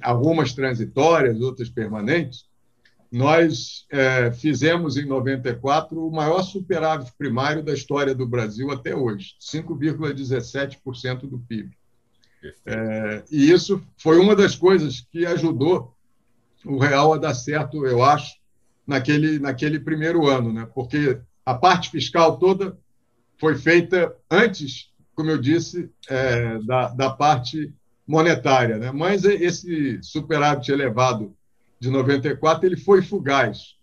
[0.00, 2.46] algumas transitórias, outras permanentes,
[3.14, 9.36] nós é, fizemos em 94 o maior superávit primário da história do Brasil até hoje,
[9.40, 11.70] 5,17% do PIB.
[12.66, 15.96] É, e isso foi uma das coisas que ajudou
[16.64, 18.34] o real a dar certo, eu acho,
[18.84, 20.68] naquele, naquele primeiro ano, né?
[20.74, 22.76] porque a parte fiscal toda
[23.38, 27.72] foi feita antes, como eu disse, é, da, da parte
[28.04, 28.76] monetária.
[28.76, 28.90] Né?
[28.90, 31.32] Mas esse superávit elevado
[31.84, 33.76] de 94 ele foi fugaz.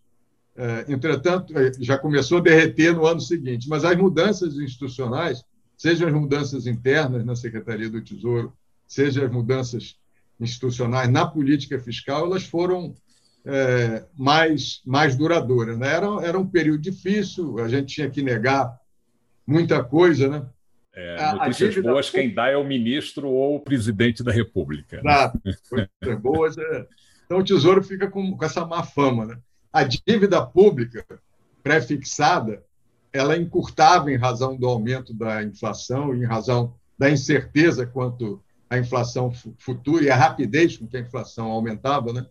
[0.55, 5.43] É, entretanto, é, já começou a derreter no ano seguinte, mas as mudanças institucionais,
[5.77, 8.53] sejam as mudanças internas na Secretaria do Tesouro,
[8.87, 9.95] sejam as mudanças
[10.39, 12.95] institucionais na política fiscal, elas foram
[13.45, 15.77] é, mais, mais duradouras.
[15.77, 15.87] Né?
[15.87, 18.75] Era, era um período difícil, a gente tinha que negar
[19.45, 20.27] muita coisa.
[20.27, 20.45] Né?
[20.93, 25.01] É, notícias boas, quem dá é o ministro ou o presidente da República.
[25.01, 25.11] Né?
[25.11, 26.57] Exato, coisas boas.
[26.57, 26.87] É...
[27.31, 29.25] Então, o Tesouro fica com, com essa má fama.
[29.25, 29.37] Né?
[29.71, 31.05] A dívida pública
[31.63, 32.61] pré-fixada
[33.13, 39.31] ela encurtava em razão do aumento da inflação, em razão da incerteza quanto à inflação
[39.57, 42.11] futura e a rapidez com que a inflação aumentava.
[42.11, 42.25] Né?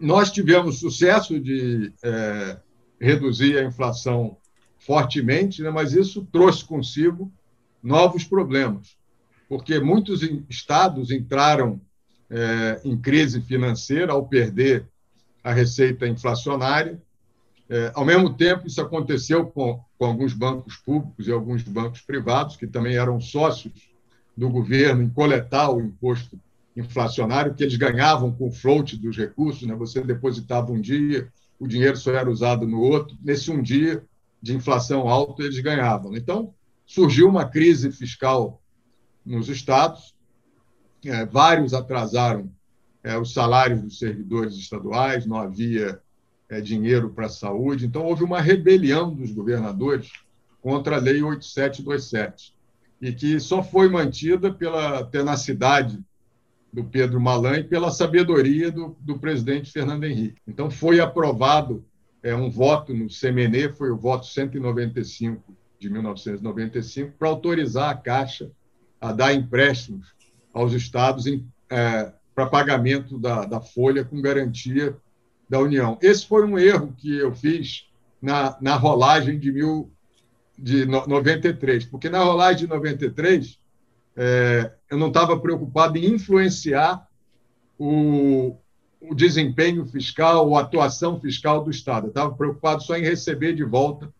[0.00, 2.56] Nós tivemos sucesso de é,
[2.98, 4.38] reduzir a inflação
[4.78, 5.68] fortemente, né?
[5.68, 7.30] mas isso trouxe consigo
[7.82, 8.96] novos problemas,
[9.50, 11.78] porque muitos estados entraram
[12.30, 14.86] é, em crise financeira ao perder
[15.42, 17.00] a receita inflacionária.
[17.68, 22.56] É, ao mesmo tempo, isso aconteceu com, com alguns bancos públicos e alguns bancos privados,
[22.56, 23.90] que também eram sócios
[24.36, 26.38] do governo em coletar o imposto
[26.76, 29.66] inflacionário, que eles ganhavam com o float dos recursos.
[29.66, 29.74] Né?
[29.74, 33.16] Você depositava um dia, o dinheiro só era usado no outro.
[33.22, 34.04] Nesse um dia
[34.42, 36.14] de inflação alta, eles ganhavam.
[36.14, 36.52] Então,
[36.84, 38.60] surgiu uma crise fiscal
[39.24, 40.14] nos estados,
[41.04, 42.50] é, vários atrasaram
[43.06, 46.00] é, os salários dos servidores estaduais, não havia
[46.48, 47.86] é, dinheiro para a saúde.
[47.86, 50.10] Então, houve uma rebelião dos governadores
[50.60, 52.52] contra a Lei 8727,
[53.00, 56.02] e que só foi mantida pela tenacidade
[56.72, 60.40] do Pedro Malan e pela sabedoria do, do presidente Fernando Henrique.
[60.46, 61.84] Então, foi aprovado
[62.22, 68.50] é, um voto no CMNE, foi o voto 195 de 1995, para autorizar a Caixa
[69.00, 70.15] a dar empréstimos
[70.56, 71.26] aos estados
[71.68, 74.96] é, para pagamento da, da folha com garantia
[75.46, 75.98] da União.
[76.00, 77.86] Esse foi um erro que eu fiz
[78.22, 79.92] na, na rolagem de, mil,
[80.58, 83.58] de 93, porque na rolagem de 93
[84.16, 87.06] é, eu não estava preocupado em influenciar
[87.78, 88.56] o,
[88.98, 92.06] o desempenho fiscal, a atuação fiscal do Estado.
[92.06, 94.10] Eu estava preocupado só em receber de volta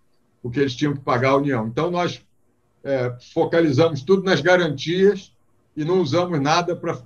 [0.42, 1.66] o que eles tinham que pagar à União.
[1.66, 2.20] Então, nós
[2.84, 5.34] é, focalizamos tudo nas garantias
[5.76, 6.98] e não usamos nada para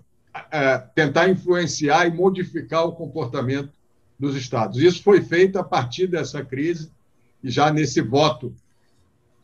[0.50, 3.70] é, tentar influenciar e modificar o comportamento
[4.18, 4.78] dos estados.
[4.80, 6.90] Isso foi feito a partir dessa crise
[7.42, 8.54] e já nesse voto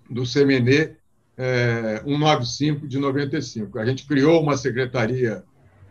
[0.09, 0.97] do CMNE
[1.37, 3.79] é, 195 de 95.
[3.79, 5.43] A gente criou uma secretaria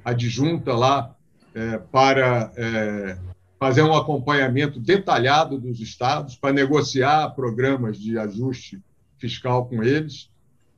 [0.03, 1.15] adjunta lá
[1.53, 3.17] é, para é,
[3.59, 8.81] fazer um acompanhamento detalhado dos estados, para negociar programas de ajuste
[9.17, 10.29] fiscal com eles.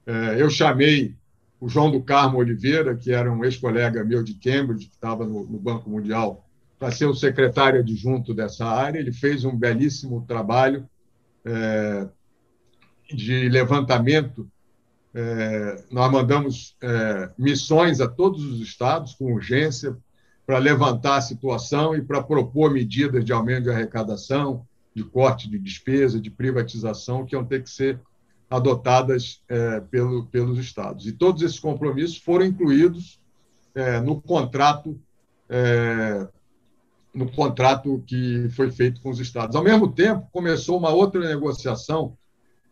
[0.06, 1.16] É, eu chamei
[1.60, 5.46] o João do Carmo Oliveira, que era um ex-colega meu de Cambridge, que estava no,
[5.46, 6.48] no Banco Mundial,
[6.78, 9.00] para ser o secretário adjunto dessa área.
[9.00, 10.88] Ele fez um belíssimo trabalho
[11.44, 12.08] é,
[13.12, 14.48] de levantamento.
[15.14, 19.98] É, nós mandamos é, missões a todos os estados com urgência
[20.46, 25.58] para levantar a situação e para propor medidas de aumento de arrecadação, de corte de
[25.58, 28.00] despesa, de privatização, que iam ter que ser
[28.50, 31.06] adotadas é, pelo, pelos estados.
[31.06, 33.20] E todos esses compromissos foram incluídos
[33.76, 35.00] é, no contrato
[35.50, 36.28] é,
[37.14, 39.56] no contrato que foi feito com os estados.
[39.56, 42.16] Ao mesmo tempo, começou uma outra negociação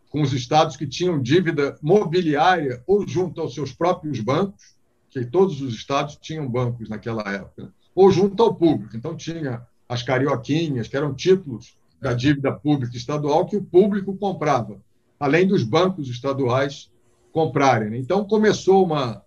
[0.08, 4.76] com os estados que tinham dívida mobiliária ou junto aos seus próprios bancos,
[5.10, 8.96] que todos os estados tinham bancos naquela época, ou junto ao público.
[8.96, 14.80] Então, tinha as carioquinhas, que eram títulos da dívida pública estadual que o público comprava,
[15.18, 16.90] além dos bancos estaduais
[17.32, 17.98] comprarem.
[17.98, 19.22] Então, começou uma,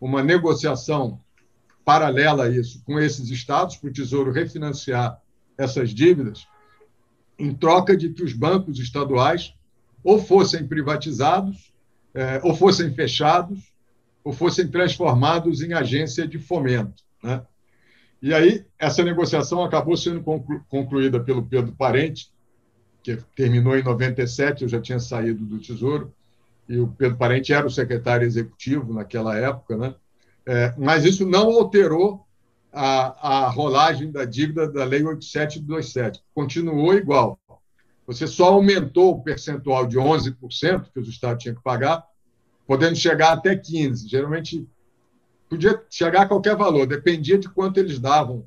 [0.00, 1.20] uma negociação
[1.84, 5.20] paralela a isso com esses estados, para o Tesouro refinanciar
[5.56, 6.46] essas dívidas,
[7.38, 9.54] em troca de que os bancos estaduais
[10.02, 11.72] ou fossem privatizados,
[12.14, 13.72] é, ou fossem fechados,
[14.24, 17.02] ou fossem transformados em agência de fomento.
[17.22, 17.42] Né?
[18.20, 20.22] E aí, essa negociação acabou sendo
[20.68, 22.31] concluída pelo Pedro Parente,
[23.02, 26.12] que terminou em 97, eu já tinha saído do Tesouro,
[26.68, 29.94] e o Pedro Parente era o secretário executivo naquela época, né?
[30.46, 32.24] É, mas isso não alterou
[32.72, 37.38] a, a rolagem da dívida da Lei 8727, continuou igual.
[38.06, 42.04] Você só aumentou o percentual de 11% que os estados tinham que pagar,
[42.66, 44.08] podendo chegar até 15%.
[44.08, 44.66] Geralmente,
[45.48, 48.46] podia chegar a qualquer valor, dependia de quanto eles davam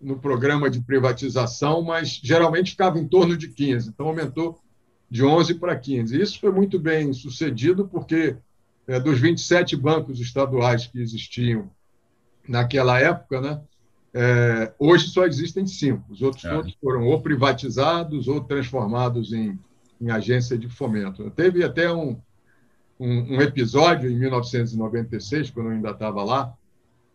[0.00, 3.88] no programa de privatização, mas geralmente ficava em torno de 15%.
[3.88, 4.60] Então, aumentou
[5.10, 6.12] de 11% para 15%.
[6.12, 8.36] Isso foi muito bem sucedido, porque
[8.86, 11.70] é, dos 27 bancos estaduais que existiam
[12.48, 13.60] naquela época, né,
[14.14, 16.04] é, hoje só existem cinco.
[16.10, 16.50] Os outros é.
[16.50, 19.58] todos foram ou privatizados ou transformados em,
[20.00, 21.30] em agência de fomento.
[21.30, 22.18] Teve até um,
[22.98, 26.54] um, um episódio em 1996, quando eu ainda estava lá,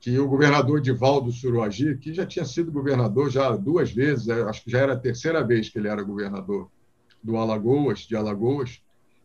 [0.01, 4.63] que o governador Divaldo Suruagi, que já tinha sido governador já duas vezes, é, acho
[4.63, 6.71] que já era a terceira vez que ele era governador
[7.23, 8.81] do Alagoas, de Alagoas,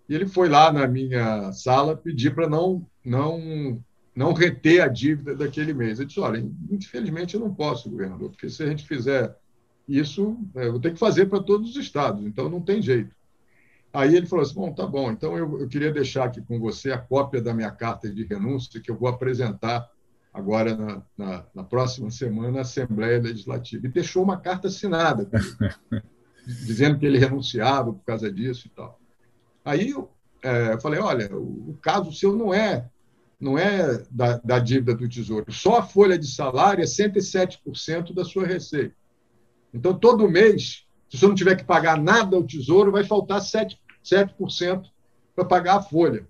[0.07, 3.83] e ele foi lá na minha sala pedir para não, não,
[4.15, 5.99] não reter a dívida daquele mês.
[5.99, 9.35] Eu disse: olha, infelizmente eu não posso, governador, porque se a gente fizer
[9.89, 13.17] isso, é, eu vou ter que fazer para todos os estados, então não tem jeito.
[13.95, 16.93] Aí ele falou assim: bom, tá bom, então eu, eu queria deixar aqui com você
[16.93, 19.89] a cópia da minha carta de renúncia, que eu vou apresentar
[20.37, 23.87] agora na, na, na próxima semana na Assembleia Legislativa.
[23.87, 25.29] E deixou uma carta assinada,
[26.47, 29.01] dizendo que ele renunciava por causa disso e tal.
[29.65, 30.11] Aí eu,
[30.43, 32.87] é, eu falei, olha, o, o, caso seu não é
[33.41, 35.51] não é da, da, dívida do Tesouro.
[35.53, 38.95] Só a folha de salário é 107% da sua receita.
[39.73, 43.77] Então, todo mês, se você não tiver que pagar nada ao Tesouro, vai faltar 7%,
[44.03, 44.85] 7%
[45.35, 46.27] para pagar a folha.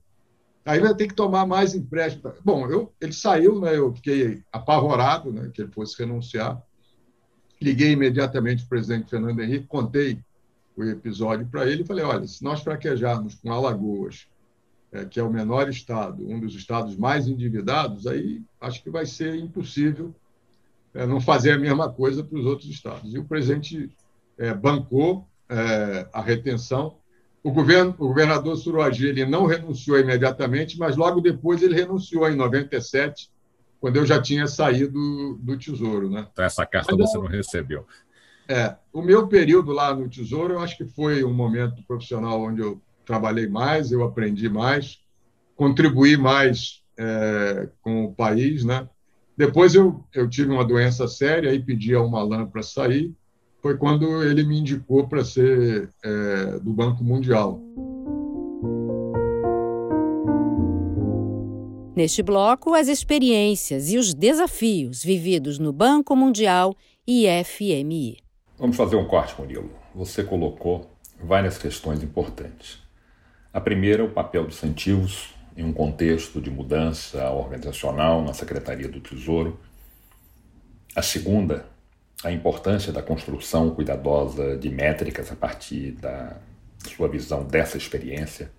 [0.67, 2.33] Aí vai ter que tomar mais empréstimo.
[2.45, 6.61] Bom, eu, ele saiu, né, eu fiquei apavorado né, que ele fosse renunciar.
[7.63, 10.19] Liguei imediatamente para o presidente Fernando Henrique, contei
[10.77, 14.27] o episódio para ele e falei: olha, se nós fraquejarmos com Alagoas,
[14.91, 19.07] é, que é o menor estado, um dos estados mais endividados, aí acho que vai
[19.07, 20.13] ser impossível
[20.93, 23.15] é, não fazer a mesma coisa para os outros estados.
[23.15, 23.91] E o presidente
[24.37, 26.99] é, bancou é, a retenção.
[27.47, 32.35] O, governo, o governador Suruagi ele não renunciou imediatamente, mas logo depois ele renunciou, em
[32.35, 33.31] 97,
[33.79, 36.11] quando eu já tinha saído do Tesouro.
[36.11, 36.27] Né?
[36.33, 37.87] Então, essa carta mas, você não recebeu.
[38.49, 42.63] É, o meu período lá no Tesouro, eu acho que foi um momento profissional onde
[42.63, 44.99] eu trabalhei mais, eu aprendi mais,
[45.55, 48.89] contribuí mais é, com o país, né?
[49.37, 53.15] Depois eu, eu tive uma doença séria e pedi a uma lã para sair.
[53.67, 57.61] Foi quando ele me indicou para ser é, do Banco Mundial.
[61.97, 68.19] Neste bloco, as experiências e os desafios vividos no Banco Mundial e FMI.
[68.57, 69.69] Vamos fazer um corte, Murilo.
[69.97, 70.89] Você colocou
[71.21, 72.79] várias questões importantes.
[73.53, 79.01] A primeira, o papel dos incentivos em um contexto de mudança organizacional na Secretaria do
[79.01, 79.59] Tesouro.
[80.95, 81.67] A segunda,
[82.25, 86.37] a importância da construção cuidadosa de métricas a partir da
[86.87, 88.51] sua visão dessa experiência.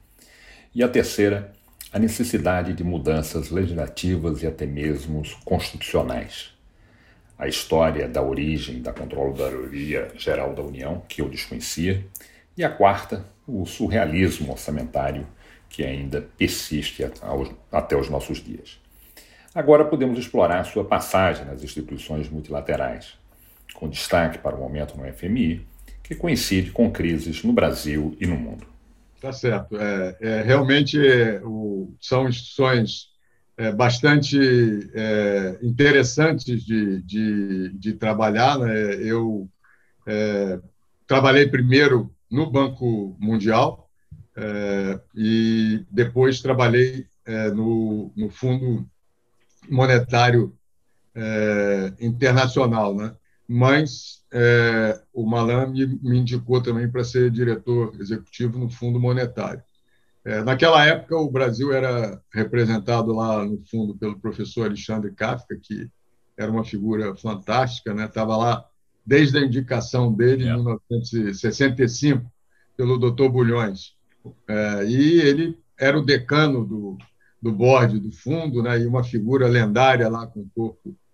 [0.74, 1.54] E a terceira,
[1.92, 6.58] a necessidade de mudanças legislativas e até mesmo constitucionais
[7.38, 12.04] a história da origem da Controladoria Geral da União, que eu desconhecia,
[12.58, 15.28] e a quarta, o surrealismo orçamentário,
[15.70, 17.06] que ainda persiste
[17.72, 18.80] até os nossos dias.
[19.54, 23.18] Agora podemos explorar sua passagem nas instituições multilaterais,
[23.74, 25.66] com destaque para o momento no FMI,
[26.04, 28.66] que coincide com crises no Brasil e no mundo.
[29.20, 29.78] Tá certo.
[29.78, 30.98] É, é realmente
[31.44, 33.10] o, são instituições
[33.58, 34.38] é, bastante
[34.94, 38.60] é, interessantes de, de, de, trabalhar.
[38.60, 38.96] Né?
[39.02, 39.50] Eu
[40.06, 40.60] é,
[41.08, 43.90] trabalhei primeiro no Banco Mundial,
[44.36, 48.88] é, e depois trabalhei é, no, no Fundo
[49.68, 50.54] Monetário
[52.00, 53.12] Internacional, né?
[53.48, 59.64] Mas é, o Malan me, me indicou também para ser diretor executivo no Fundo Monetário.
[60.26, 65.90] É, naquela época, o Brasil era representado lá no fundo pelo professor Alexandre Kafka, que
[66.36, 68.06] era uma figura fantástica, né?
[68.06, 68.66] Estava lá
[69.06, 72.30] desde a indicação dele em 1965
[72.76, 73.30] pelo Dr.
[73.30, 73.96] Bulhões.
[74.48, 76.98] É, e ele era o decano do,
[77.42, 78.82] do board do fundo, né?
[78.82, 81.07] E uma figura lendária lá com o corpo é,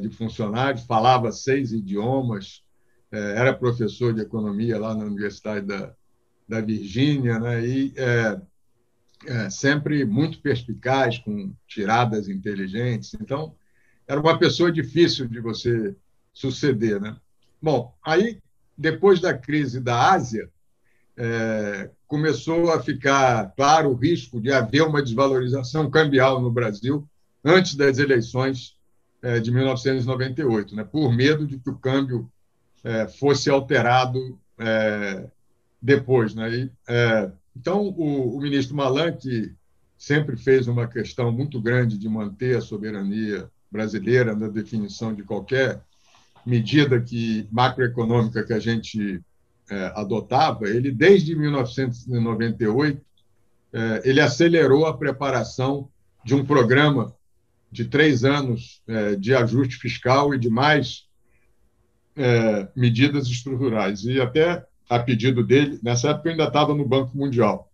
[0.00, 2.64] de funcionários, falava seis idiomas,
[3.14, 5.94] é, era professor de economia lá na Universidade da,
[6.48, 7.64] da Virgínia, né?
[7.64, 8.40] e é,
[9.26, 13.14] é, sempre muito perspicaz, com tiradas inteligentes.
[13.14, 13.54] Então,
[14.06, 15.94] era uma pessoa difícil de você
[16.32, 17.00] suceder.
[17.00, 17.16] Né?
[17.62, 18.40] Bom, aí,
[18.76, 20.50] depois da crise da Ásia,
[21.16, 27.08] é, começou a ficar claro o risco de haver uma desvalorização cambial no Brasil
[27.44, 28.73] antes das eleições
[29.24, 30.84] é, de 1998, né?
[30.84, 32.30] por medo de que o câmbio
[32.84, 35.26] é, fosse alterado é,
[35.80, 36.34] depois.
[36.34, 36.54] Né?
[36.54, 39.50] E, é, então, o, o, ministro Malan, que
[39.96, 45.80] sempre fez uma questão muito grande de manter a soberania brasileira na definição de qualquer
[46.44, 49.22] medida que macroeconômica que a gente
[49.70, 53.00] é, adotava, ele desde 1998
[53.72, 55.88] é, ele acelerou a preparação
[56.22, 57.14] de um programa
[57.74, 61.08] de três anos é, de ajuste fiscal e de mais
[62.14, 64.04] é, medidas estruturais.
[64.04, 67.68] E até a pedido dele, nessa época eu ainda estava no Banco Mundial.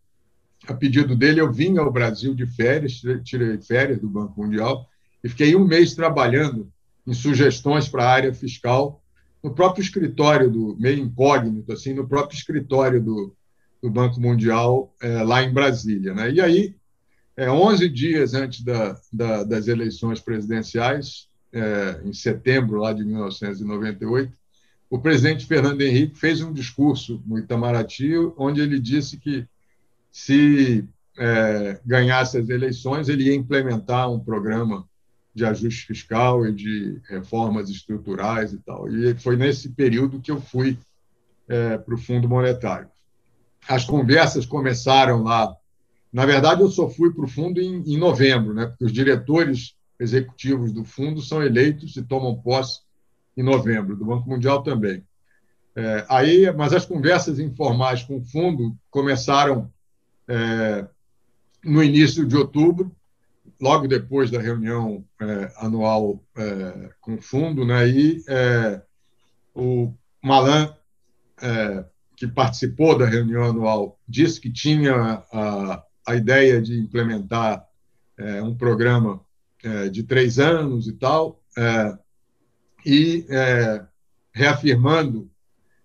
[0.66, 4.88] A pedido dele, eu vim ao Brasil de férias, tirei férias do Banco Mundial
[5.22, 6.72] e fiquei um mês trabalhando
[7.07, 9.03] em sugestões para a área fiscal
[9.42, 13.34] no próprio escritório do meio incógnito assim no próprio escritório do,
[13.82, 16.74] do Banco Mundial é, lá em Brasília né e aí
[17.43, 24.41] é, 11 dias antes da, da, das eleições presidenciais é, em setembro lá de 1998
[24.91, 29.47] o presidente Fernando Henrique fez um discurso no Itamaraty, onde ele disse que
[30.11, 30.84] se
[31.16, 34.84] é, ganhasse as eleições, ele ia implementar um programa
[35.32, 38.93] de ajuste fiscal e de reformas estruturais e tal.
[38.93, 40.76] E foi nesse período que eu fui
[41.49, 42.88] é, para o Fundo Monetário.
[43.68, 45.55] As conversas começaram lá.
[46.12, 48.66] Na verdade, eu só fui para o fundo em, em novembro, né?
[48.66, 52.80] porque os diretores executivos do fundo são eleitos e tomam posse
[53.36, 55.04] em novembro, do Banco Mundial também.
[55.76, 59.70] É, aí, mas as conversas informais com o fundo começaram
[60.26, 60.86] é,
[61.64, 62.94] no início de outubro,
[63.61, 67.88] logo depois da reunião é, anual é, com o fundo, né?
[67.88, 68.82] E é,
[69.54, 69.92] o
[70.22, 70.74] Malan,
[71.40, 71.84] é,
[72.16, 77.64] que participou da reunião anual, disse que tinha a, a ideia de implementar
[78.44, 79.20] um programa
[79.90, 81.40] de três anos e tal
[82.84, 83.84] e é,
[84.32, 85.30] reafirmando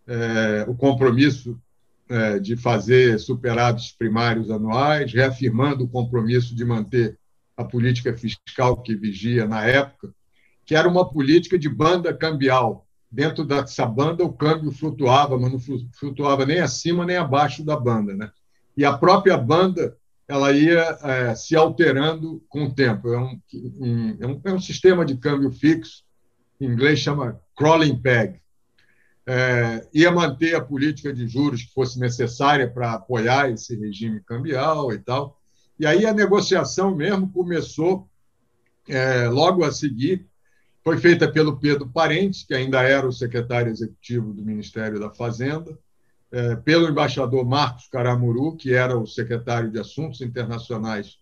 [0.07, 1.59] é, o compromisso
[2.07, 7.17] é, de fazer superados primários anuais, reafirmando o compromisso de manter
[7.57, 10.13] a política fiscal que vigia na época,
[10.65, 12.86] que era uma política de banda cambial.
[13.09, 15.59] Dentro dessa banda, o câmbio flutuava, mas não
[15.93, 18.13] flutuava nem acima nem abaixo da banda.
[18.13, 18.30] Né?
[18.76, 19.95] E a própria banda
[20.28, 23.13] ela ia é, se alterando com o tempo.
[23.13, 23.41] É um,
[24.19, 26.05] é um, é um sistema de câmbio fixo
[26.59, 28.39] em inglês chama crawling peg.
[29.28, 34.93] É, ia manter a política de juros que fosse necessária para apoiar esse regime cambial
[34.93, 35.39] e tal.
[35.80, 38.07] E aí a negociação mesmo começou
[38.88, 40.28] é, logo a seguir.
[40.84, 45.78] Foi feita pelo Pedro Parentes, que ainda era o secretário executivo do Ministério da Fazenda,
[46.63, 51.17] pelo embaixador Marcos Caramuru, que era o secretário de Assuntos Internacionais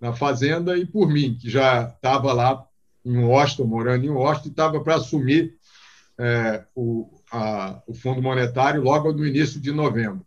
[0.00, 2.66] na Fazenda, e por mim, que já estava lá
[3.04, 5.54] em Washington, morando em Washington, estava para assumir
[6.18, 10.24] é, o, a, o Fundo Monetário logo no início de novembro.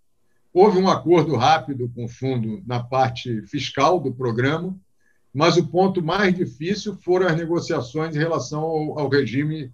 [0.54, 4.76] Houve um acordo rápido com o fundo na parte fiscal do programa,
[5.34, 9.72] mas o ponto mais difícil foram as negociações em relação ao, ao regime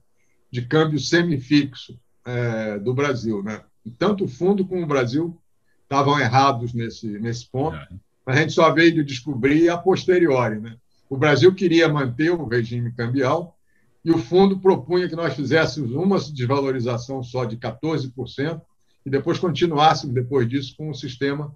[0.51, 3.41] de câmbio semifixo é, do Brasil.
[3.41, 3.61] Né?
[3.91, 5.37] Tanto o fundo como o Brasil
[5.83, 7.77] estavam errados nesse, nesse ponto,
[8.25, 10.59] a gente só veio descobrir a posteriori.
[10.59, 10.77] Né?
[11.09, 13.57] O Brasil queria manter o regime cambial
[14.03, 18.61] e o fundo propunha que nós fizéssemos uma desvalorização só de 14%
[19.05, 21.53] e depois continuássemos, depois disso, com o um sistema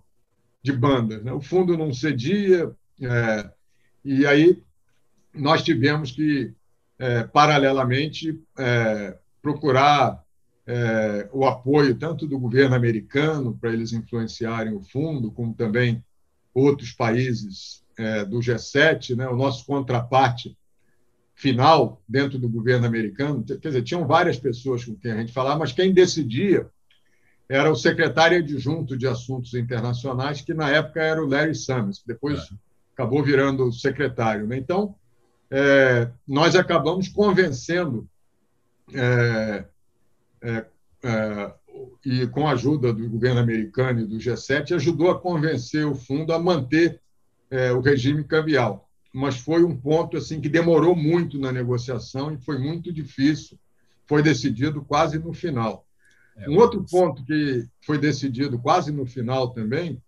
[0.62, 1.24] de bandas.
[1.24, 1.32] Né?
[1.32, 2.72] O fundo não cedia,
[3.02, 3.50] é,
[4.04, 4.62] e aí
[5.34, 6.54] nós tivemos que,
[7.00, 10.24] é, paralelamente, é, procurar
[10.68, 16.04] é, o apoio tanto do governo americano para eles influenciarem o fundo, como também
[16.54, 20.58] outros países é, do G7, né, o nosso contraparte
[21.34, 23.44] final dentro do governo americano.
[23.44, 26.68] Quer dizer, tinham várias pessoas com quem a gente falava, mas quem decidia
[27.48, 32.08] era o secretário adjunto de Assuntos Internacionais, que na época era o Larry Summers, que
[32.08, 32.56] depois é.
[32.94, 34.46] acabou virando secretário.
[34.48, 34.58] Né?
[34.58, 34.96] Então,
[35.50, 38.06] é, nós acabamos convencendo,
[42.06, 46.34] e com a ajuda do governo americano e do G7, ajudou a convencer o fundo
[46.34, 47.00] a manter
[47.50, 48.90] é, o regime cambial.
[49.14, 53.58] Mas foi um ponto assim que demorou muito na negociação e foi muito difícil.
[54.06, 55.86] Foi decidido quase no final.
[56.38, 60.02] É, um outro ponto que foi decidido quase no final também,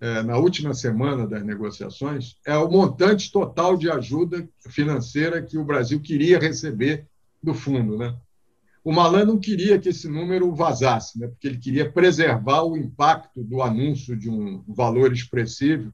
[0.00, 5.64] é, na última semana das negociações, é o montante total de ajuda financeira que o
[5.64, 7.06] Brasil queria receber
[7.42, 7.96] do fundo.
[7.96, 8.14] Né?
[8.84, 11.26] O Malan não queria que esse número vazasse, né?
[11.26, 15.90] porque ele queria preservar o impacto do anúncio de um valor expressivo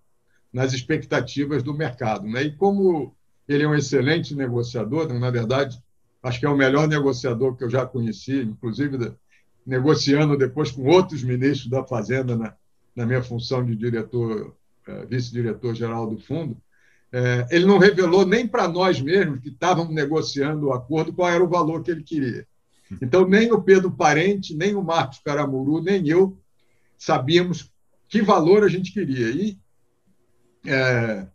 [0.53, 2.27] nas expectativas do mercado.
[2.27, 2.43] Né?
[2.43, 3.15] E como
[3.47, 5.81] ele é um excelente negociador, na verdade,
[6.21, 9.15] acho que é o melhor negociador que eu já conheci, inclusive
[9.65, 12.57] negociando depois com outros ministros da Fazenda na,
[12.97, 14.57] na minha função de diretor,
[14.89, 16.57] eh, vice-diretor geral do fundo,
[17.13, 21.45] eh, ele não revelou nem para nós mesmos que estávamos negociando o acordo qual era
[21.45, 22.47] o valor que ele queria.
[23.01, 26.39] Então, nem o Pedro Parente, nem o Marcos Caramuru, nem eu
[26.99, 27.71] sabíamos
[28.09, 29.31] que valor a gente queria.
[29.31, 29.59] E
[30.67, 31.27] é,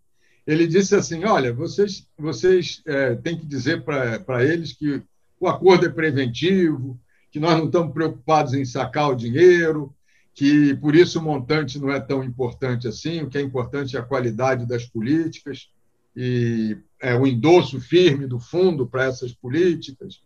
[0.45, 5.01] ele disse assim: olha, vocês, vocês é, têm que dizer para eles que
[5.39, 6.99] o acordo é preventivo,
[7.32, 9.93] que nós não estamos preocupados em sacar o dinheiro,
[10.34, 13.99] que por isso o montante não é tão importante assim, o que é importante é
[13.99, 15.70] a qualidade das políticas
[16.16, 20.22] e é, o endosso firme do fundo para essas políticas.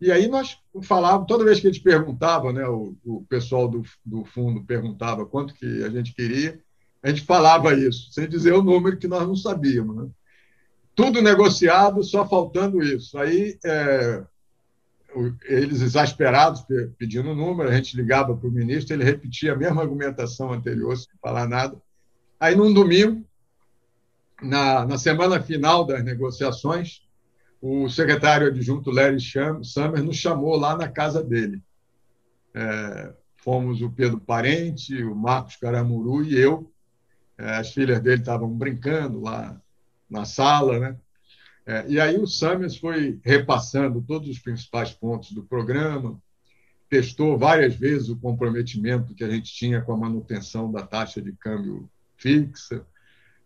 [0.00, 4.24] E aí nós falávamos, toda vez que eles perguntavam, né, o, o pessoal do, do
[4.24, 6.60] fundo perguntava quanto que a gente queria,
[7.02, 9.96] a gente falava isso, sem dizer o número que nós não sabíamos.
[9.96, 10.10] Né?
[10.94, 13.18] Tudo negociado, só faltando isso.
[13.18, 14.24] Aí é,
[15.44, 16.64] eles exasperados
[16.98, 20.96] pedindo o número, a gente ligava para o ministro, ele repetia a mesma argumentação anterior,
[20.96, 21.80] sem falar nada.
[22.38, 23.24] Aí, num domingo,
[24.42, 27.02] na, na semana final das negociações,
[27.66, 31.62] o secretário adjunto Larry Summers nos chamou lá na casa dele.
[32.52, 36.70] É, fomos o Pedro Parente, o Marcos Caramuru e eu.
[37.38, 39.58] É, as filhas dele estavam brincando lá
[40.10, 40.96] na sala, né?
[41.64, 46.20] É, e aí o Summers foi repassando todos os principais pontos do programa,
[46.90, 51.32] testou várias vezes o comprometimento que a gente tinha com a manutenção da taxa de
[51.32, 51.88] câmbio
[52.18, 52.84] fixa,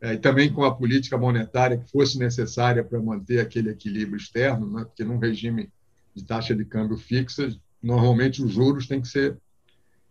[0.00, 4.84] e também com a política monetária que fosse necessária para manter aquele equilíbrio externo, né?
[4.84, 5.70] porque num regime
[6.14, 7.48] de taxa de câmbio fixa,
[7.82, 9.36] normalmente os juros têm que ser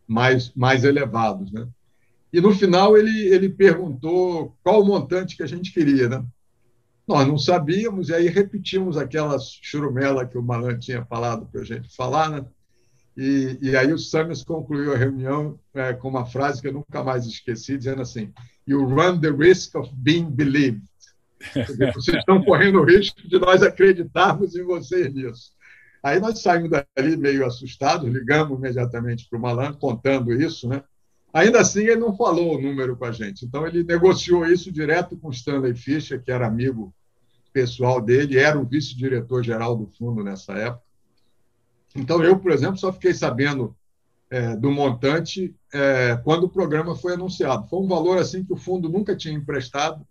[0.05, 1.51] mais, mais elevados.
[1.51, 1.67] Né?
[2.33, 6.09] E no final ele, ele perguntou qual o montante que a gente queria.
[6.09, 6.25] Né?
[7.07, 11.65] Nós não sabíamos, e aí repetimos aquela churumela que o Malan tinha falado para a
[11.65, 12.45] gente falar, né?
[13.15, 17.03] E, e, aí o Summers concluiu a reunião é, com uma frase que eu nunca
[17.03, 18.31] mais esqueci, dizendo assim:
[18.68, 20.84] You run the risk of being believed.
[21.95, 25.51] Vocês estão correndo o risco de nós acreditarmos em vocês nisso.
[26.03, 30.84] Aí nós saímos dali meio assustados, ligamos imediatamente para o Malan, contando isso, né?
[31.34, 33.45] Ainda assim, ele não falou o número com a gente.
[33.45, 36.93] Então, ele negociou isso direto com Stanley Fischer, que era amigo
[37.53, 40.84] pessoal dele, era o vice-diretor-geral do fundo nessa época.
[41.95, 43.76] Então, eu, por exemplo, só fiquei sabendo
[44.30, 47.67] é, do montante é, quando o programa foi anunciado.
[47.67, 50.05] Foi um valor assim que o fundo nunca tinha emprestado,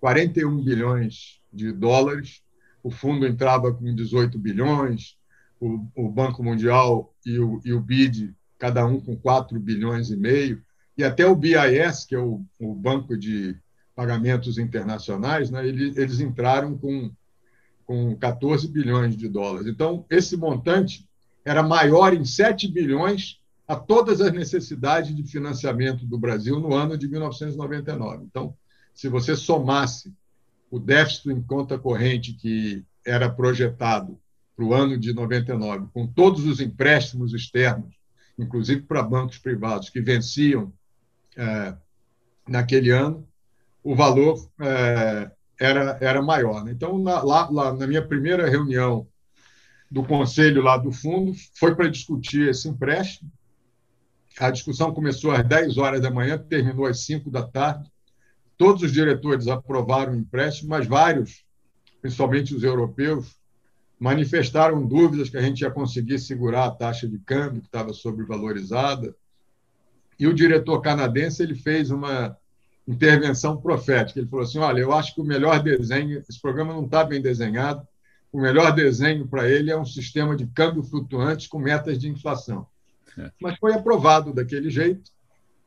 [0.00, 2.42] 41 bilhões de dólares.
[2.82, 5.16] O fundo entrava com 18 bilhões,
[5.60, 10.16] o, o Banco Mundial e o, e o BID, cada um com 4 bilhões e
[10.16, 10.60] meio,
[10.98, 13.56] e até o BIS, que é o, o Banco de
[13.94, 17.10] pagamentos internacionais, né, eles, eles entraram com,
[17.86, 19.68] com 14 bilhões de dólares.
[19.68, 21.06] Então, esse montante
[21.44, 23.41] era maior em 7 bilhões
[23.72, 28.24] a todas as necessidades de financiamento do Brasil no ano de 1999.
[28.24, 28.54] Então,
[28.92, 30.12] se você somasse
[30.70, 34.20] o déficit em conta corrente que era projetado
[34.54, 37.94] para o ano de 99, com todos os empréstimos externos,
[38.38, 40.70] inclusive para bancos privados que venciam
[41.34, 41.74] é,
[42.46, 43.26] naquele ano,
[43.82, 46.62] o valor é, era, era maior.
[46.62, 46.72] Né?
[46.72, 49.06] Então, na, lá, lá, na minha primeira reunião
[49.90, 53.32] do conselho lá do fundo, foi para discutir esse empréstimo.
[54.38, 57.90] A discussão começou às 10 horas da manhã, terminou às 5 da tarde.
[58.56, 61.44] Todos os diretores aprovaram o empréstimo, mas vários,
[62.00, 63.36] principalmente os europeus,
[63.98, 69.14] manifestaram dúvidas que a gente ia conseguir segurar a taxa de câmbio, que estava sobrevalorizada.
[70.18, 72.36] E o diretor canadense ele fez uma
[72.86, 74.18] intervenção profética.
[74.18, 77.20] Ele falou assim: Olha, eu acho que o melhor desenho, esse programa não está bem
[77.20, 77.86] desenhado,
[78.32, 82.66] o melhor desenho para ele é um sistema de câmbio flutuante com metas de inflação.
[83.18, 83.30] É.
[83.40, 85.10] Mas foi aprovado daquele jeito.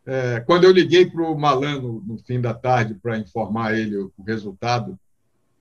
[0.06, 4.12] É, quando eu liguei para o Malano no fim da tarde para informar ele o
[4.26, 5.00] resultado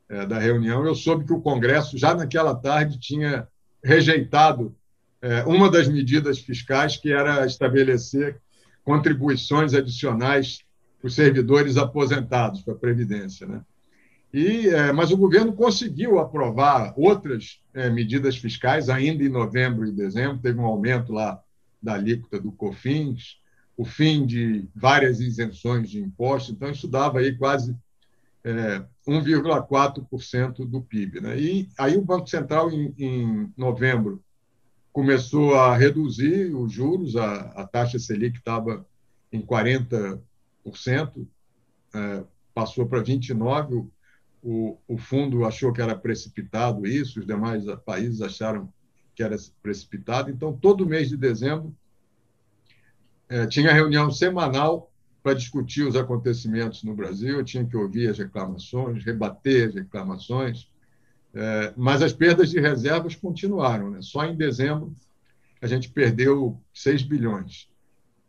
[0.08, 3.48] é, da reunião, eu soube que o Congresso, já naquela tarde, tinha
[3.82, 4.74] rejeitado
[5.22, 8.38] é, uma das medidas fiscais, que era estabelecer
[8.84, 10.62] contribuições adicionais
[11.00, 13.46] para os servidores aposentados para a Previdência.
[13.46, 13.62] Né?
[14.32, 19.92] E, é, mas o governo conseguiu aprovar outras é, medidas fiscais ainda em novembro e
[19.92, 20.42] dezembro.
[20.42, 21.40] Teve um aumento lá
[21.84, 23.38] da alíquota do COFINS,
[23.76, 26.54] o fim de várias isenções de impostos.
[26.54, 27.76] Então, isso dava aí quase
[28.44, 31.20] é, 1,4% do PIB.
[31.20, 31.38] Né?
[31.38, 34.22] E aí o Banco Central, em, em, novembro,
[34.92, 38.86] começou a reduzir os juros, a, a taxa Selic estava
[39.32, 40.20] em 40%,
[41.94, 42.24] é,
[42.54, 43.88] passou para 29%,
[44.42, 48.70] o, o fundo achou que era precipitado isso, os demais países acharam
[49.14, 50.30] que era precipitado.
[50.30, 51.74] Então, todo mês de dezembro,
[53.28, 54.90] é, tinha reunião semanal
[55.22, 60.70] para discutir os acontecimentos no Brasil, eu tinha que ouvir as reclamações, rebater as reclamações,
[61.32, 63.90] é, mas as perdas de reservas continuaram.
[63.90, 64.02] Né?
[64.02, 64.94] Só em dezembro
[65.62, 67.70] a gente perdeu 6 bilhões.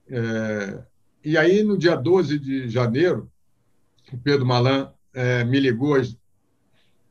[0.08, 0.84] É,
[1.24, 3.30] e aí, no dia 12 de janeiro,
[4.14, 5.98] o Pedro Malan é, me ligou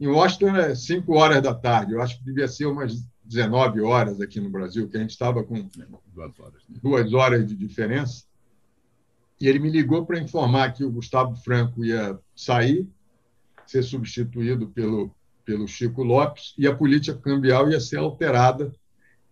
[0.01, 1.93] em Washington é 5 horas da tarde.
[1.93, 5.43] Eu acho que devia ser umas 19 horas aqui no Brasil, que a gente estava
[5.43, 5.69] com
[6.15, 6.79] duas horas, né?
[6.83, 8.25] duas horas de diferença.
[9.41, 12.87] E ele me ligou para informar que o Gustavo Franco ia sair,
[13.67, 15.15] ser substituído pelo,
[15.45, 18.73] pelo Chico Lopes, e a política cambial ia ser alterada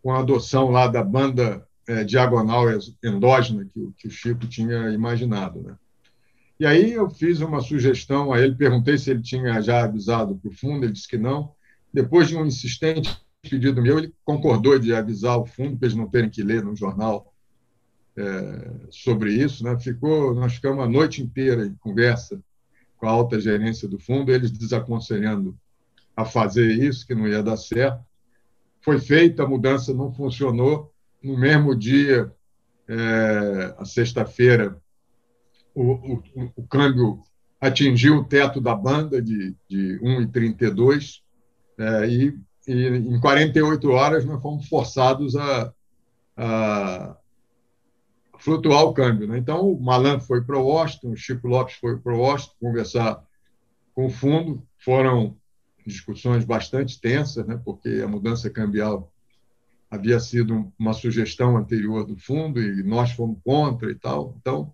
[0.02, 2.66] com a adoção lá da banda é, diagonal
[3.04, 5.60] endógena que, que o Chico tinha imaginado.
[5.62, 5.76] Né?
[6.58, 10.48] E aí eu fiz uma sugestão a ele, perguntei se ele tinha já avisado para
[10.50, 11.52] o fundo, ele disse que não.
[11.92, 16.08] Depois de um insistente pedido meu, ele concordou de avisar o fundo para eles não
[16.08, 17.34] terem que ler no jornal
[18.16, 19.64] é, sobre isso.
[19.64, 19.78] Né?
[19.78, 22.40] Ficou, nós ficamos a noite inteira em conversa
[22.96, 25.58] com a alta gerência do fundo, eles desaconselhando
[26.16, 28.00] a fazer isso, que não ia dar certo.
[28.80, 30.92] Foi feita, a mudança não funcionou.
[31.20, 32.32] No mesmo dia,
[32.88, 34.80] é, a sexta-feira,
[35.74, 36.22] o, o,
[36.56, 37.22] o, câmbio
[37.60, 41.22] atingiu o teto da banda de, de 1,32
[41.78, 45.72] é, e, e em 48 horas nós fomos forçados a,
[46.36, 47.16] a
[48.38, 49.26] flutuar o câmbio.
[49.28, 49.38] Né?
[49.38, 53.24] Então, o Malan foi para Washington, o Chico Lopes foi para Washington conversar
[53.94, 54.66] com o fundo.
[54.78, 55.36] Foram
[55.86, 57.60] discussões bastante tensas, né?
[57.64, 59.12] porque a mudança cambial
[59.90, 64.34] havia sido uma sugestão anterior do fundo e nós fomos contra e tal.
[64.40, 64.72] Então,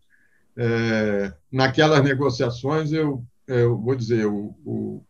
[0.56, 5.04] é, naquelas negociações, eu, eu vou dizer, o, o,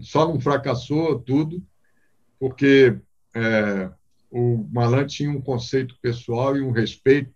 [0.00, 1.62] só não fracassou tudo,
[2.38, 2.98] porque
[3.34, 3.90] é,
[4.30, 7.30] o Malan tinha um conceito pessoal e um respeito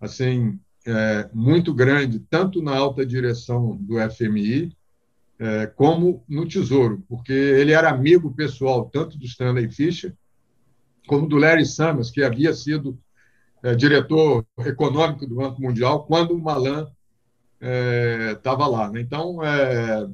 [0.00, 4.76] assim é, muito grande, tanto na alta direção do FMI,
[5.38, 10.14] é, como no Tesouro, porque ele era amigo pessoal tanto do Stanley Fischer
[11.06, 12.98] como do Larry Summers, que havia sido
[13.62, 16.90] é, diretor econômico do Banco Mundial, quando o Malan
[18.32, 18.90] estava é, lá.
[18.90, 19.00] Né?
[19.00, 20.08] Então, é,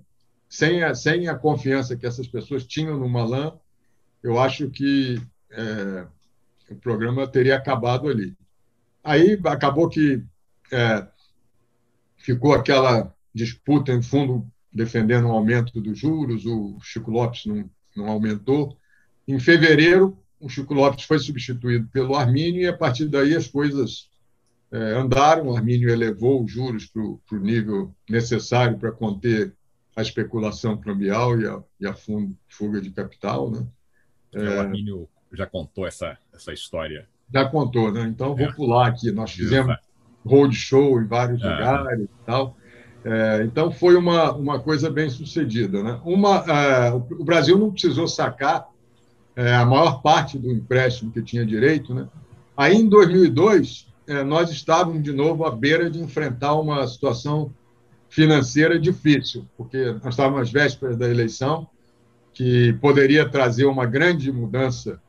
[0.49, 3.59] sem, a, sem a confiança que essas pessoas tinham no Malan,
[4.23, 5.21] eu acho que
[5.51, 6.07] é,
[6.71, 8.37] o programa teria acabado ali.
[9.03, 10.23] Aí acabou que
[10.73, 11.07] é,
[12.17, 18.09] ficou aquela disputa em fundo defendendo um aumento dos juros, o Chico Lopes não, não
[18.09, 18.77] aumentou.
[19.29, 24.09] Em fevereiro, o Chico Lopes foi substituído pelo Armínio e, a partir daí, as coisas
[24.71, 25.49] é, andaram.
[25.49, 29.55] O Armínio elevou os juros para o nível necessário para conter
[29.95, 33.51] a especulação cambial e a, e a fuga de capital.
[33.51, 33.67] Né?
[34.35, 37.07] É, o Armínio já contou essa, essa história.
[37.33, 38.03] Já contou, né?
[38.05, 38.53] então vou é.
[38.53, 39.11] pular aqui.
[39.11, 39.77] Nós fizemos
[40.25, 41.49] roadshow em vários é.
[41.49, 42.57] lugares e tal.
[43.05, 45.83] É, então foi uma, uma coisa bem sucedida.
[45.83, 46.01] Né?
[46.05, 48.69] Uma, é, o Brasil não precisou sacar
[49.35, 51.95] é, a maior parte do empréstimo que tinha direito.
[51.95, 52.07] Né?
[52.57, 57.53] Aí, em 2002, é, nós estávamos de novo à beira de enfrentar uma situação
[58.09, 61.67] financeira difícil, porque nós estávamos às vésperas da eleição,
[62.33, 65.01] que poderia trazer uma grande mudança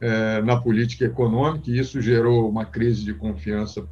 [0.00, 3.86] é, na política econômica, e isso gerou uma crise de confiança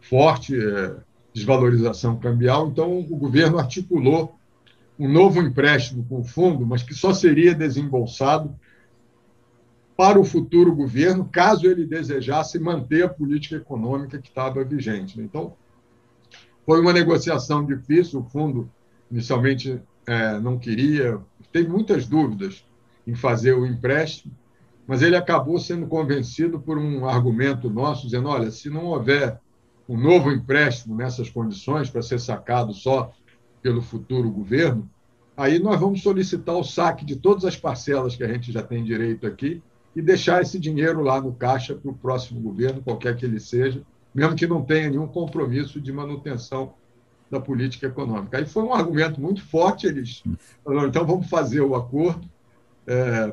[0.00, 0.96] forte, é,
[1.32, 2.68] desvalorização cambial.
[2.68, 4.36] Então, o governo articulou
[4.98, 8.54] um novo empréstimo com o fundo, mas que só seria desembolsado
[9.96, 15.20] para o futuro governo, caso ele desejasse manter a política econômica que estava vigente.
[15.20, 15.54] Então,
[16.64, 18.70] foi uma negociação difícil, o fundo
[19.10, 19.80] inicialmente
[20.10, 21.20] é, não queria,
[21.52, 22.64] tem muitas dúvidas
[23.06, 24.34] em fazer o empréstimo,
[24.84, 29.38] mas ele acabou sendo convencido por um argumento nosso, dizendo: olha, se não houver
[29.88, 33.12] um novo empréstimo nessas condições para ser sacado só
[33.62, 34.90] pelo futuro governo,
[35.36, 38.82] aí nós vamos solicitar o saque de todas as parcelas que a gente já tem
[38.82, 39.62] direito aqui
[39.94, 43.80] e deixar esse dinheiro lá no caixa para o próximo governo, qualquer que ele seja,
[44.12, 46.74] mesmo que não tenha nenhum compromisso de manutenção
[47.30, 48.38] da política econômica.
[48.38, 50.22] Aí foi um argumento muito forte, eles
[50.64, 52.28] falaram, então vamos fazer o acordo.
[52.86, 53.32] É,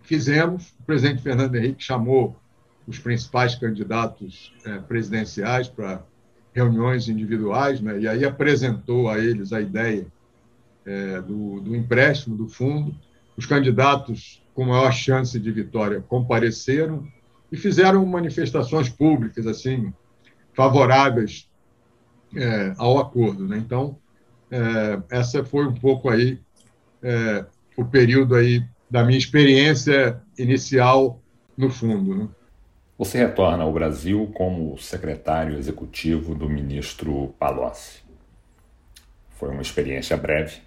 [0.00, 2.36] fizemos, o presidente Fernando Henrique chamou
[2.86, 6.02] os principais candidatos é, presidenciais para
[6.52, 10.06] reuniões individuais, né, e aí apresentou a eles a ideia
[10.84, 12.94] é, do, do empréstimo do fundo.
[13.36, 17.06] Os candidatos com maior chance de vitória compareceram
[17.52, 19.92] e fizeram manifestações públicas assim
[20.54, 21.49] favoráveis
[22.34, 23.46] é, ao acordo.
[23.46, 23.58] Né?
[23.58, 23.96] Então,
[24.50, 26.38] é, essa foi um pouco aí
[27.02, 27.44] é,
[27.76, 31.20] o período aí da minha experiência inicial
[31.56, 32.14] no fundo.
[32.14, 32.28] Né?
[32.98, 38.02] Você retorna ao Brasil como secretário executivo do ministro Palocci.
[39.30, 40.58] Foi uma experiência breve.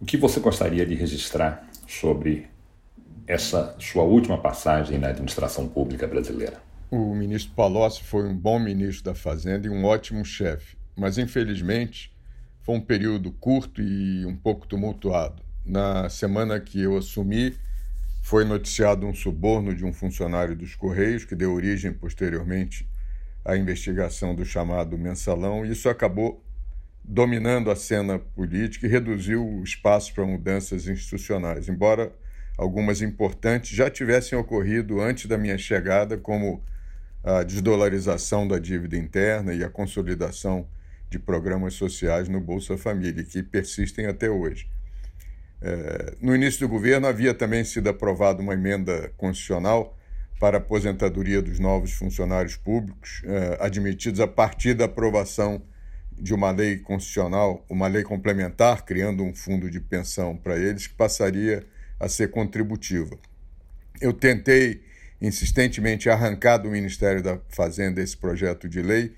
[0.00, 2.48] O que você gostaria de registrar sobre
[3.26, 6.62] essa sua última passagem na administração pública brasileira?
[6.90, 12.14] O ministro Palocci foi um bom ministro da Fazenda e um ótimo chefe, mas infelizmente
[12.62, 15.42] foi um período curto e um pouco tumultuado.
[15.64, 17.54] Na semana que eu assumi,
[18.22, 22.88] foi noticiado um suborno de um funcionário dos Correios, que deu origem posteriormente
[23.44, 26.42] à investigação do chamado mensalão, e isso acabou
[27.04, 31.68] dominando a cena política e reduziu o espaço para mudanças institucionais.
[31.68, 32.12] Embora
[32.58, 36.64] algumas importantes já tivessem ocorrido antes da minha chegada, como
[37.22, 40.66] a desdolarização da dívida interna e a consolidação
[41.08, 44.68] de programas sociais no Bolsa Família, que persistem até hoje.
[45.62, 49.96] É, no início do governo, havia também sido aprovada uma emenda constitucional
[50.38, 55.62] para a aposentadoria dos novos funcionários públicos, é, admitidos a partir da aprovação
[56.12, 60.94] de uma lei constitucional, uma lei complementar, criando um fundo de pensão para eles, que
[60.94, 61.64] passaria
[61.98, 63.18] a ser contributiva.
[64.00, 64.82] Eu tentei
[65.20, 69.14] insistentemente arrancar do Ministério da Fazenda esse projeto de lei,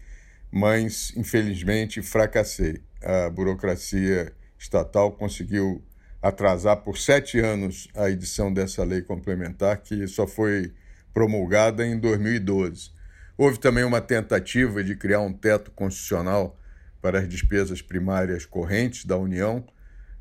[0.51, 2.83] mas infelizmente fracassei.
[3.03, 5.85] A burocracia estatal conseguiu
[6.21, 10.73] atrasar por sete anos a edição dessa lei complementar, que só foi
[11.15, 12.91] promulgada em 2012.
[13.37, 16.59] Houve também uma tentativa de criar um teto constitucional
[17.01, 19.65] para as despesas primárias correntes da União,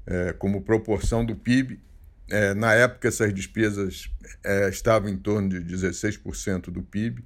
[0.06, 1.82] eh, como proporção do PIB,
[2.30, 4.10] é, na época, essas despesas
[4.44, 7.24] é, estavam em torno de 16% do PIB.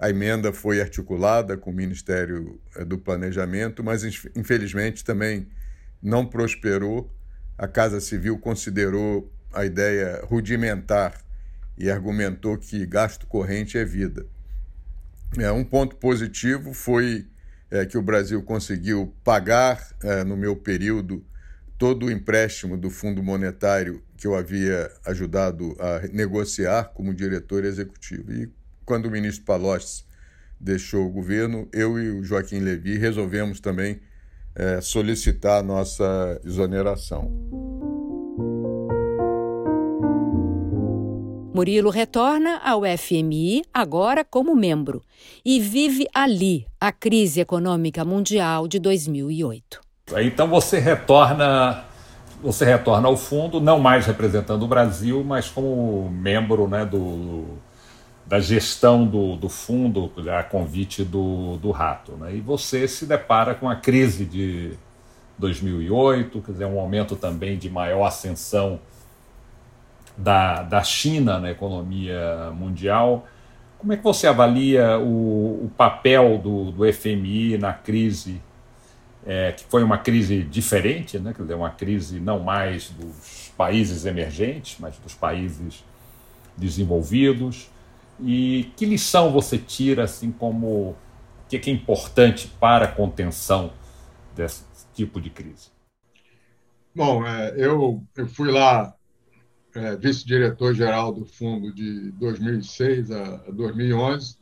[0.00, 4.02] A emenda foi articulada com o Ministério é, do Planejamento, mas
[4.34, 5.46] infelizmente também
[6.02, 7.14] não prosperou.
[7.58, 11.20] A Casa Civil considerou a ideia rudimentar
[11.76, 14.26] e argumentou que gasto corrente é vida.
[15.38, 17.26] É, um ponto positivo foi
[17.70, 21.22] é, que o Brasil conseguiu pagar, é, no meu período,
[21.76, 28.32] todo o empréstimo do Fundo Monetário que eu havia ajudado a negociar como diretor executivo.
[28.32, 28.59] E
[28.90, 30.02] quando o ministro Palocci
[30.58, 34.00] deixou o governo, eu e o Joaquim Levi resolvemos também
[34.52, 37.30] é, solicitar a nossa exoneração.
[41.54, 45.04] Murilo retorna ao FMI agora como membro
[45.44, 49.80] e vive ali a crise econômica mundial de 2008.
[50.20, 51.84] Então você retorna
[52.42, 57.60] você retorna ao fundo, não mais representando o Brasil, mas como membro né, do,
[58.30, 62.12] da gestão do, do fundo, a convite do, do Rato.
[62.12, 62.36] Né?
[62.36, 64.74] E você se depara com a crise de
[65.36, 68.78] 2008, quer dizer, um momento também de maior ascensão
[70.16, 73.26] da, da China na economia mundial.
[73.78, 78.40] Como é que você avalia o, o papel do, do FMI na crise
[79.26, 81.32] é, que foi uma crise diferente, né?
[81.34, 85.84] quer dizer, uma crise não mais dos países emergentes, mas dos países
[86.56, 87.68] desenvolvidos.
[88.22, 90.96] E que lição você tira, assim, como o
[91.48, 93.72] que é importante para a contenção
[94.34, 94.64] desse
[94.94, 95.70] tipo de crise?
[96.94, 98.94] Bom, é, eu, eu fui lá
[99.74, 104.36] é, vice-diretor-geral do fundo de 2006 a 2011.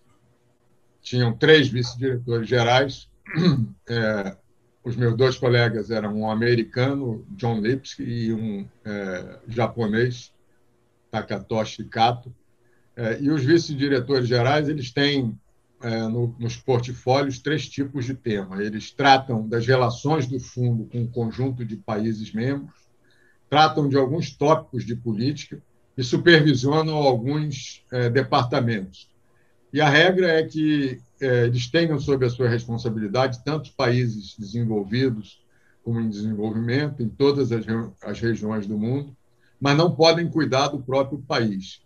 [1.02, 3.08] Tinham três vice-diretores gerais.
[3.90, 4.36] É,
[4.84, 10.32] os meus dois colegas eram um americano, John Lipsky, e um é, japonês,
[11.10, 12.34] Takatoshi Kato.
[12.98, 15.38] É, e os vice-diretores gerais eles têm
[15.80, 18.60] é, no, nos portfólios três tipos de tema.
[18.60, 22.74] Eles tratam das relações do fundo com o conjunto de países membros,
[23.48, 25.62] tratam de alguns tópicos de política
[25.96, 29.08] e supervisionam alguns é, departamentos.
[29.72, 35.40] E a regra é que é, eles tenham sob a sua responsabilidade tanto países desenvolvidos
[35.84, 37.64] como em desenvolvimento, em todas as,
[38.02, 39.16] as regiões do mundo,
[39.60, 41.80] mas não podem cuidar do próprio país.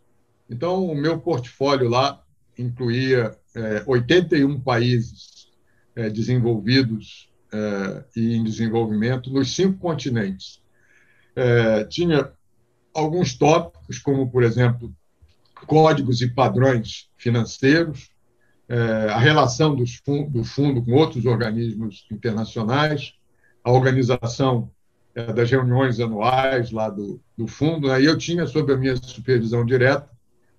[0.53, 2.23] Então, o meu portfólio lá
[2.59, 5.49] incluía é, 81 países
[5.97, 10.61] é, desenvolvidos é, e em desenvolvimento nos cinco continentes.
[11.35, 12.31] É, tinha
[12.93, 14.95] alguns tópicos, como, por exemplo,
[15.67, 18.11] códigos e padrões financeiros,
[18.69, 18.77] é,
[19.11, 23.15] a relação dos do fundo com outros organismos internacionais,
[23.65, 24.71] a organização
[25.15, 27.89] é, das reuniões anuais lá do, do fundo.
[27.89, 28.03] Né?
[28.03, 30.13] Eu tinha, sob a minha supervisão direta,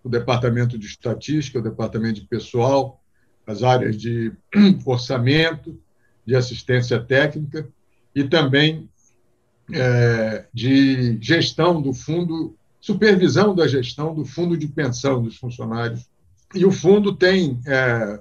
[0.03, 3.01] o departamento de estatística, o departamento de pessoal,
[3.47, 4.31] as áreas de
[4.85, 5.79] orçamento,
[6.25, 7.67] de assistência técnica
[8.15, 8.89] e também
[9.71, 16.07] é, de gestão do fundo, supervisão da gestão do fundo de pensão dos funcionários.
[16.53, 18.19] E o fundo tem é,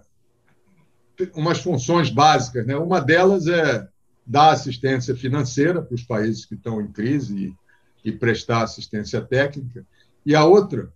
[1.35, 2.67] umas funções básicas.
[2.67, 2.77] Né?
[2.77, 3.89] Uma delas é
[4.27, 7.57] dar assistência financeira para os países que estão em crise
[8.05, 9.85] e, e prestar assistência técnica.
[10.25, 10.93] E a outra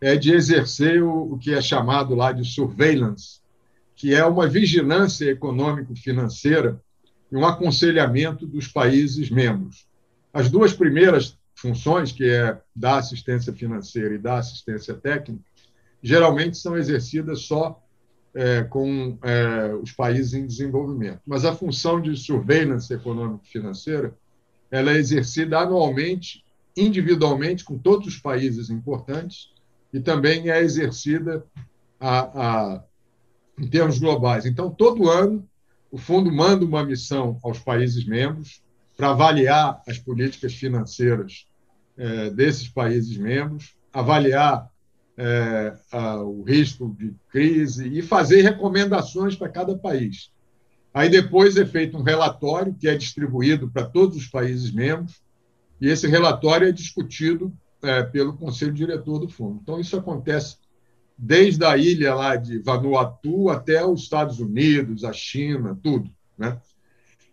[0.00, 3.40] é de exercer o, o que é chamado lá de surveillance,
[3.94, 6.80] que é uma vigilância econômico-financeira
[7.30, 9.86] e um aconselhamento dos países membros.
[10.32, 15.42] As duas primeiras funções, que é dar assistência financeira e dar assistência técnica,
[16.02, 17.82] geralmente são exercidas só
[18.34, 21.20] é, com é, os países em desenvolvimento.
[21.26, 24.14] Mas a função de surveillance econômico-financeira
[24.70, 26.44] ela é exercida anualmente,
[26.76, 29.50] individualmente, com todos os países importantes,
[29.96, 31.42] e também é exercida
[31.98, 32.84] a, a,
[33.58, 34.44] em termos globais.
[34.44, 35.48] Então, todo ano,
[35.90, 38.62] o fundo manda uma missão aos países membros
[38.94, 41.46] para avaliar as políticas financeiras
[41.96, 44.70] é, desses países membros, avaliar
[45.16, 50.30] é, a, o risco de crise e fazer recomendações para cada país.
[50.92, 55.22] Aí depois é feito um relatório que é distribuído para todos os países membros
[55.80, 57.50] e esse relatório é discutido
[57.86, 59.60] é, pelo conselho diretor do fundo.
[59.62, 60.56] Então isso acontece
[61.16, 66.60] desde a ilha lá de Vanuatu até os Estados Unidos, a China, tudo, né?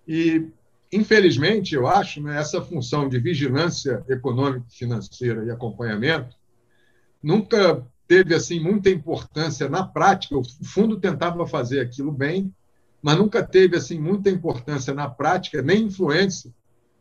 [0.08, 0.48] E
[0.92, 6.36] infelizmente eu acho né, essa função de vigilância econômica, financeira e acompanhamento
[7.22, 10.38] nunca teve assim muita importância na prática.
[10.38, 12.54] O fundo tentava fazer aquilo bem,
[13.02, 16.54] mas nunca teve assim muita importância na prática, nem influência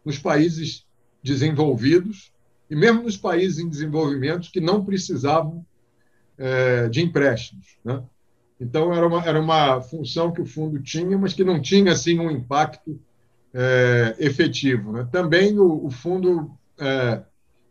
[0.04, 0.86] nos países
[1.22, 2.32] desenvolvidos
[2.72, 5.62] e mesmo nos países em desenvolvimento que não precisavam
[6.38, 7.76] é, de empréstimos.
[7.84, 8.02] Né?
[8.58, 12.18] Então era uma, era uma função que o fundo tinha, mas que não tinha assim
[12.18, 12.98] um impacto
[13.52, 14.90] é, efetivo.
[14.90, 15.06] Né?
[15.12, 16.50] Também o, o fundo
[16.80, 17.20] é,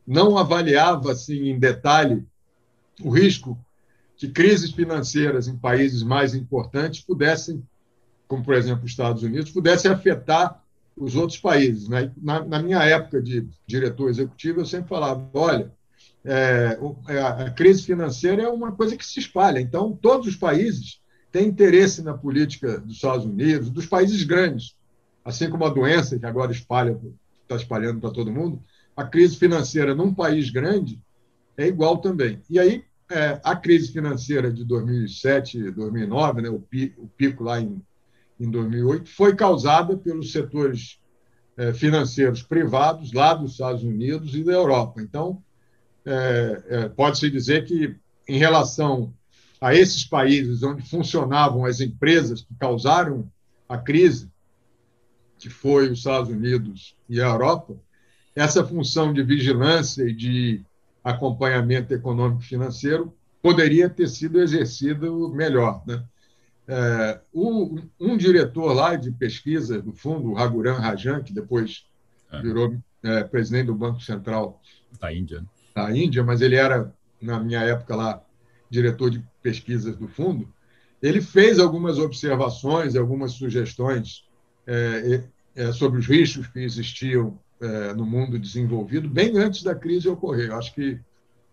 [0.06, 2.24] não avaliava assim em detalhe
[3.02, 3.58] o risco
[4.16, 7.68] que crises financeiras em países mais importantes pudessem,
[8.28, 10.61] como por exemplo os Estados Unidos, pudessem afetar
[11.04, 11.90] os outros países.
[11.90, 12.12] Né?
[12.22, 15.72] Na, na, minha época de diretor executivo, eu sempre falava: olha,
[16.24, 16.78] é,
[17.08, 21.48] é, a crise financeira é uma coisa que se espalha, então todos os países têm
[21.48, 24.76] interesse na política dos Estados Unidos, dos países grandes,
[25.26, 27.00] assim como a doença que agora espalha,
[27.42, 28.62] está espalhando para todo mundo,
[28.96, 31.00] a crise financeira num país grande
[31.58, 32.42] é igual também.
[32.50, 36.64] E aí é, a crise financeira de 2007, 2009, né, o,
[36.98, 37.82] o pico lá em,
[38.42, 41.00] em 2008, foi causada pelos setores
[41.56, 45.02] é, financeiros privados lá dos Estados Unidos e da Europa.
[45.02, 45.44] Então,
[46.06, 47.96] é, é pode-se dizer que,
[48.28, 49.14] em relação
[49.60, 53.32] a esses países onde funcionavam as empresas que causaram
[53.70, 54.28] a crise,
[55.38, 57.76] que foi os Estados Unidos e a Europa,
[58.36, 60.62] essa função de vigilância e de
[61.04, 65.84] acompanhamento econômico financeiro poderia ter sido exercido melhor.
[65.86, 66.04] Né?
[66.74, 71.86] É, o, um diretor lá de pesquisa do fundo, o Raghuram Rajan, que depois
[72.32, 72.42] é.
[72.42, 74.62] virou é, presidente do Banco Central
[74.98, 75.44] da Índia,
[75.76, 78.24] da Índia, mas ele era na minha época lá
[78.70, 80.48] diretor de pesquisas do fundo.
[81.04, 84.24] Ele fez algumas observações, algumas sugestões
[84.66, 90.08] é, é, sobre os riscos que existiam é, no mundo desenvolvido bem antes da crise
[90.08, 90.52] ocorrer.
[90.52, 90.98] Eu acho que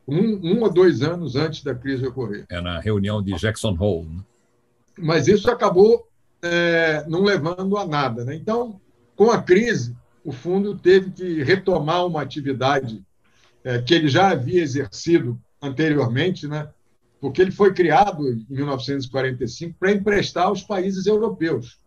[0.07, 2.47] um, um ou dois anos antes da crise ocorrer.
[2.49, 4.07] É na reunião de Jackson Hole.
[4.07, 4.23] Né?
[4.99, 6.09] Mas isso acabou
[6.43, 8.25] é, não levando a nada.
[8.25, 8.35] Né?
[8.35, 8.81] Então,
[9.17, 13.05] com a crise, o fundo teve que retomar uma atividade
[13.65, 16.69] é, que ele já havia exercido anteriormente, né?
[17.21, 21.79] porque ele foi criado em 1945 para emprestar aos países europeus.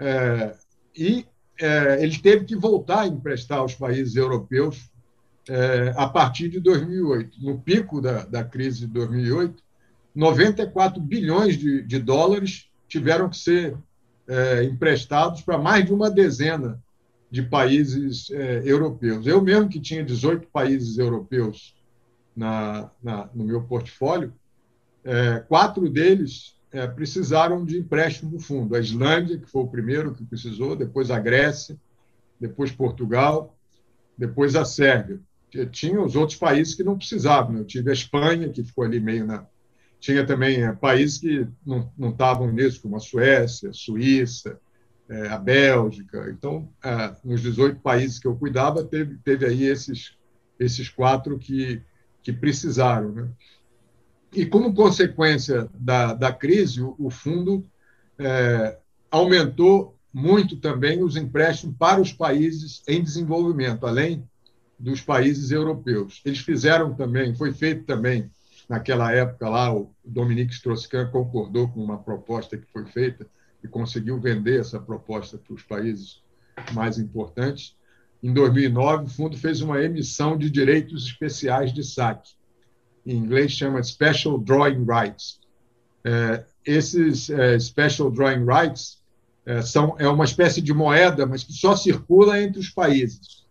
[0.00, 0.54] É,
[0.96, 1.26] e
[1.60, 4.90] é, ele teve que voltar a emprestar aos países europeus
[5.48, 7.42] é, a partir de 2008.
[7.42, 9.62] No pico da, da crise de 2008,
[10.18, 13.76] 94 bilhões de, de dólares tiveram que ser
[14.26, 16.82] é, emprestados para mais de uma dezena
[17.30, 19.28] de países é, europeus.
[19.28, 21.76] Eu mesmo, que tinha 18 países europeus
[22.34, 24.34] na, na no meu portfólio,
[25.04, 28.74] é, quatro deles é, precisaram de empréstimo do fundo.
[28.74, 31.78] A Islândia, que foi o primeiro que precisou, depois a Grécia,
[32.40, 33.56] depois Portugal,
[34.16, 35.20] depois a Sérvia.
[35.70, 37.52] Tinha os outros países que não precisavam.
[37.52, 37.60] Né?
[37.60, 39.46] Eu tive a Espanha, que ficou ali meio na.
[40.00, 44.58] Tinha também é, países que não, estavam nisso, como a Suécia, a Suíça,
[45.08, 46.30] é, a Bélgica.
[46.30, 50.16] Então, é, nos 18 países que eu cuidava, teve, teve aí esses,
[50.58, 51.82] esses quatro que,
[52.22, 53.12] que precisaram.
[53.12, 53.28] Né?
[54.32, 57.64] E, como consequência da, da crise, o, o fundo
[58.18, 58.78] é,
[59.10, 64.24] aumentou muito também os empréstimos para os países em desenvolvimento, além
[64.78, 66.20] dos países europeus.
[66.24, 68.30] Eles fizeram também, foi feito também
[68.68, 73.26] naquela época lá, o Dominique Strauss-Kahn concordou com uma proposta que foi feita
[73.62, 76.22] e conseguiu vender essa proposta para os países
[76.72, 77.76] mais importantes.
[78.22, 82.38] Em 2009, o fundo fez uma emissão de direitos especiais de saque
[83.08, 85.40] em inglês chama Special Drawing Rights.
[86.04, 88.98] É, esses é, Special Drawing Rights
[89.46, 93.46] é, são, é uma espécie de moeda, mas que só circula entre os países.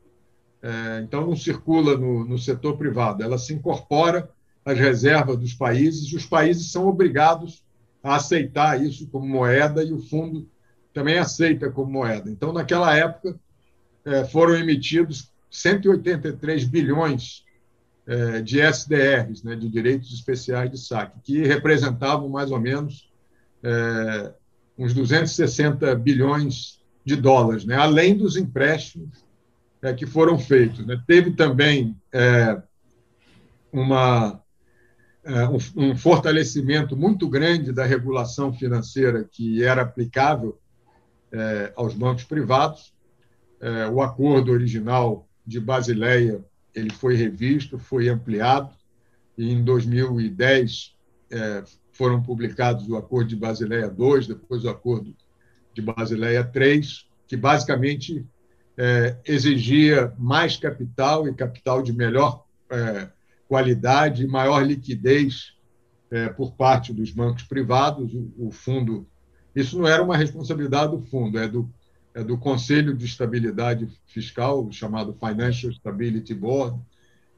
[0.62, 4.30] É, então, não circula no, no setor privado, ela se incorpora
[4.68, 7.64] às reservas dos países, os países são obrigados
[8.04, 10.46] a aceitar isso como moeda e o fundo
[10.94, 12.30] também aceita como moeda.
[12.30, 13.40] Então, naquela época,
[14.04, 17.46] é, foram emitidos 183 bilhões
[18.06, 23.10] é, de SDRs, né, de direitos especiais de saque, que representavam mais ou menos
[23.64, 24.34] é,
[24.78, 29.26] uns 260 bilhões de dólares, né, além dos empréstimos
[29.82, 30.86] é, que foram feitos.
[30.86, 31.02] Né.
[31.08, 32.62] Teve também é,
[33.72, 34.42] uma,
[35.28, 40.58] um, um fortalecimento muito grande da regulação financeira que era aplicável
[41.32, 42.94] é, aos bancos privados.
[43.92, 48.70] o acordo original de Basileia ele foi revisto, foi ampliado,
[49.38, 50.96] e em 2010
[51.32, 55.16] é, foram publicados o Acordo de Basileia II, depois o Acordo
[55.74, 56.82] de Basileia III,
[57.28, 58.26] que basicamente
[58.78, 63.10] é, exigia mais capital e capital de melhor é,
[63.48, 65.54] qualidade e maior liquidez
[66.12, 68.14] é, por parte dos bancos privados.
[68.14, 69.08] O, o, fundo,
[69.56, 71.70] isso não era uma responsabilidade do fundo, é do
[72.18, 76.80] é do Conselho de Estabilidade Fiscal, chamado Financial Stability Board,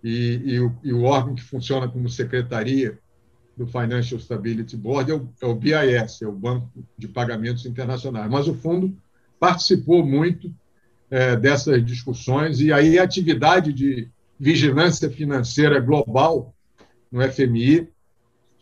[0.01, 2.97] e, e, o, e o, órgão que funciona como secretaria
[3.57, 8.31] do Financial Stability Board é o, é o BIS, é o Banco de Pagamentos Internacionais.
[8.31, 8.95] Mas o fundo
[9.37, 10.49] participou muito
[11.11, 14.09] é, dessas discussões, e aí a atividade de
[14.39, 16.53] vigilância financeira global
[17.11, 17.89] no FMI,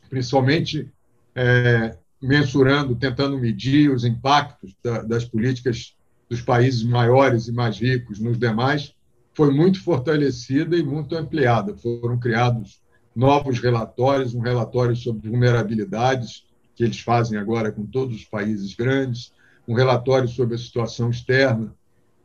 [0.09, 0.91] principalmente
[1.35, 5.95] é, mensurando, tentando medir os impactos da, das políticas
[6.29, 8.95] dos países maiores e mais ricos nos demais
[9.37, 11.77] foi muito fortalecida e muito ampliada.
[11.77, 12.81] Foram criados
[13.15, 16.43] novos relatórios, um relatório sobre vulnerabilidades,
[16.75, 19.31] que eles fazem agora com todos os países grandes,
[19.67, 21.71] um relatório sobre a situação externa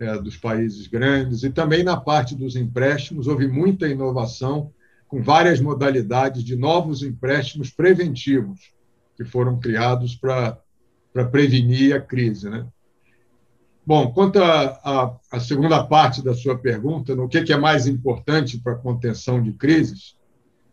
[0.02, 4.72] é, dos países grandes, e também na parte dos empréstimos houve muita inovação,
[5.06, 8.72] com várias modalidades de novos empréstimos preventivos,
[9.16, 10.58] que foram criados para
[11.30, 12.48] prevenir a crise.
[12.50, 12.66] Né?
[13.86, 18.72] Bom, quanto à segunda parte da sua pergunta, no que, que é mais importante para
[18.72, 20.16] a contenção de crises,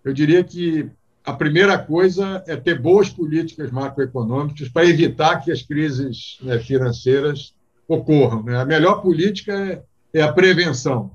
[0.03, 0.89] eu diria que
[1.26, 7.53] a primeira coisa é ter boas políticas macroeconômicas para evitar que as crises né, financeiras
[7.89, 8.43] ocorram.
[8.43, 8.55] Né?
[8.57, 9.83] A melhor política é,
[10.13, 11.11] é a prevenção.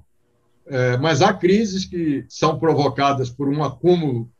[0.67, 4.31] É, mas há crises que são provocadas por um acúmulo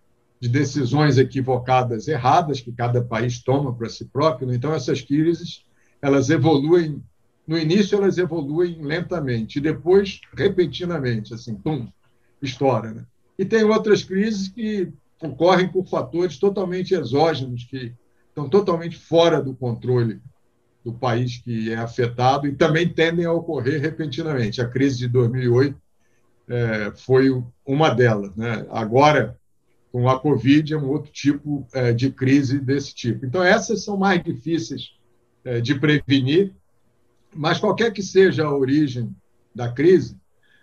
[0.41, 4.49] de decisões equivocadas, erradas, que cada país toma para si próprio.
[4.49, 4.57] Né?
[4.57, 5.65] Então, essas crises
[6.03, 7.03] elas evoluem
[7.47, 11.89] no início elas evoluem lentamente, e depois, repentinamente, assim, pum,
[12.41, 12.93] estoura.
[12.93, 13.05] Né?
[13.39, 14.91] E tem outras crises que
[15.23, 17.93] ocorrem por fatores totalmente exógenos, que
[18.29, 20.21] estão totalmente fora do controle
[20.85, 24.61] do país que é afetado e também tendem a ocorrer repentinamente.
[24.61, 25.77] A crise de 2008
[26.49, 27.31] é, foi
[27.67, 28.35] uma delas.
[28.37, 28.67] Né?
[28.71, 29.39] Agora,
[29.91, 33.25] com a Covid, é um outro tipo é, de crise desse tipo.
[33.25, 34.93] Então, essas são mais difíceis
[35.45, 36.53] é, de prevenir
[37.35, 39.15] mas qualquer que seja a origem
[39.55, 40.17] da crise,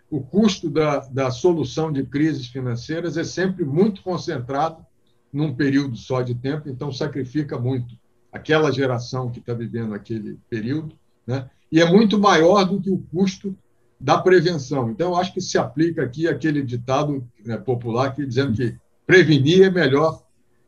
[0.09, 4.85] o custo da, da solução de crises financeiras é sempre muito concentrado
[5.31, 7.95] num período só de tempo, então sacrifica muito
[8.31, 10.95] aquela geração que está vivendo aquele período,
[11.27, 11.49] né?
[11.71, 13.55] e é muito maior do que o custo
[13.99, 14.89] da prevenção.
[14.89, 18.75] Então, acho que se aplica aqui aquele ditado né, popular que dizendo que
[19.05, 20.23] prevenir é melhor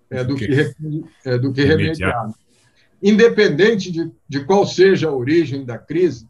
[0.10, 0.48] é, do, que,
[1.26, 2.32] é, do que remediar.
[3.02, 6.28] Independente de, de qual seja a origem da crise,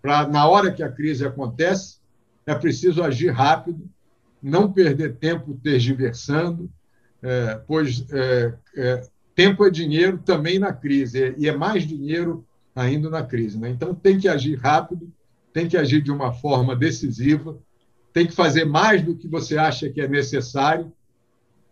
[0.00, 1.98] para na hora que a crise acontece,
[2.46, 3.88] é preciso agir rápido,
[4.42, 6.70] não perder tempo tergiversando,
[7.22, 9.02] é, pois é, é,
[9.40, 12.46] tempo é dinheiro também na crise, e é mais dinheiro
[12.76, 13.58] ainda na crise.
[13.58, 13.70] Né?
[13.70, 15.10] Então, tem que agir rápido,
[15.50, 17.58] tem que agir de uma forma decisiva,
[18.12, 20.92] tem que fazer mais do que você acha que é necessário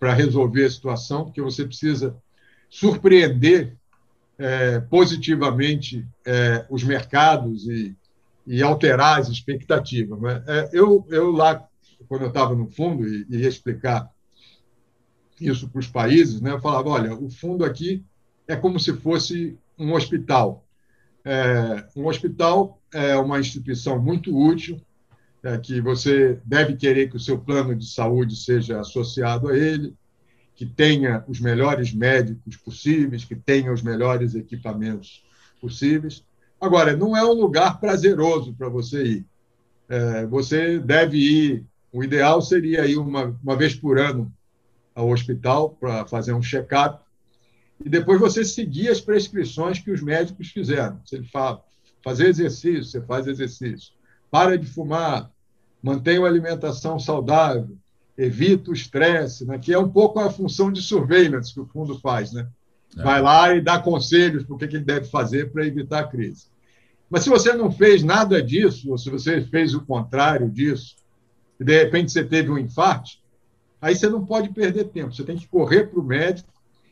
[0.00, 2.16] para resolver a situação, porque você precisa
[2.70, 3.76] surpreender
[4.38, 7.94] é, positivamente é, os mercados e,
[8.46, 10.18] e, alterar as expectativas.
[10.18, 10.42] Né?
[10.46, 11.68] É, eu, eu, lá,
[12.08, 14.08] quando eu estava no fundo, e, e ia explicar
[15.40, 18.04] isso para os países, né, eu falava: olha, o fundo aqui
[18.46, 20.64] é como se fosse um hospital.
[21.24, 24.80] É, um hospital é uma instituição muito útil,
[25.42, 29.94] é, que você deve querer que o seu plano de saúde seja associado a ele,
[30.56, 35.24] que tenha os melhores médicos possíveis, que tenha os melhores equipamentos
[35.60, 36.24] possíveis.
[36.60, 39.26] Agora, não é um lugar prazeroso para você ir.
[39.88, 44.32] É, você deve ir, o ideal seria ir uma, uma vez por ano
[44.98, 47.00] ao hospital para fazer um check-up
[47.84, 51.00] e depois você seguir as prescrições que os médicos fizeram.
[51.04, 51.62] Se ele fala
[52.02, 53.92] fazer exercício, você faz exercício.
[54.28, 55.30] Para de fumar,
[55.80, 57.78] mantenha uma alimentação saudável,
[58.16, 59.56] evita o estresse, né?
[59.56, 62.32] que é um pouco a função de surveillance que o fundo faz.
[62.32, 62.48] Né?
[62.96, 63.02] É.
[63.02, 66.46] Vai lá e dá conselhos para o que ele deve fazer para evitar a crise.
[67.08, 70.96] Mas se você não fez nada disso, ou se você fez o contrário disso,
[71.60, 73.10] e de repente você teve um infarto,
[73.80, 76.48] aí você não pode perder tempo, você tem que correr para o médico,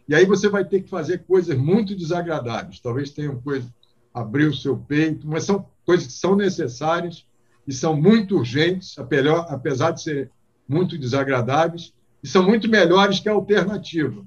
[0.08, 2.80] e aí você vai ter que fazer coisas muito desagradáveis.
[2.80, 3.68] Talvez tenham coisas,
[4.14, 7.26] abrir o seu peito, mas são coisas que são necessárias
[7.66, 10.30] e são muito urgentes, apesar de ser
[10.68, 11.92] muito desagradáveis,
[12.22, 14.24] e são muito melhores que a alternativa,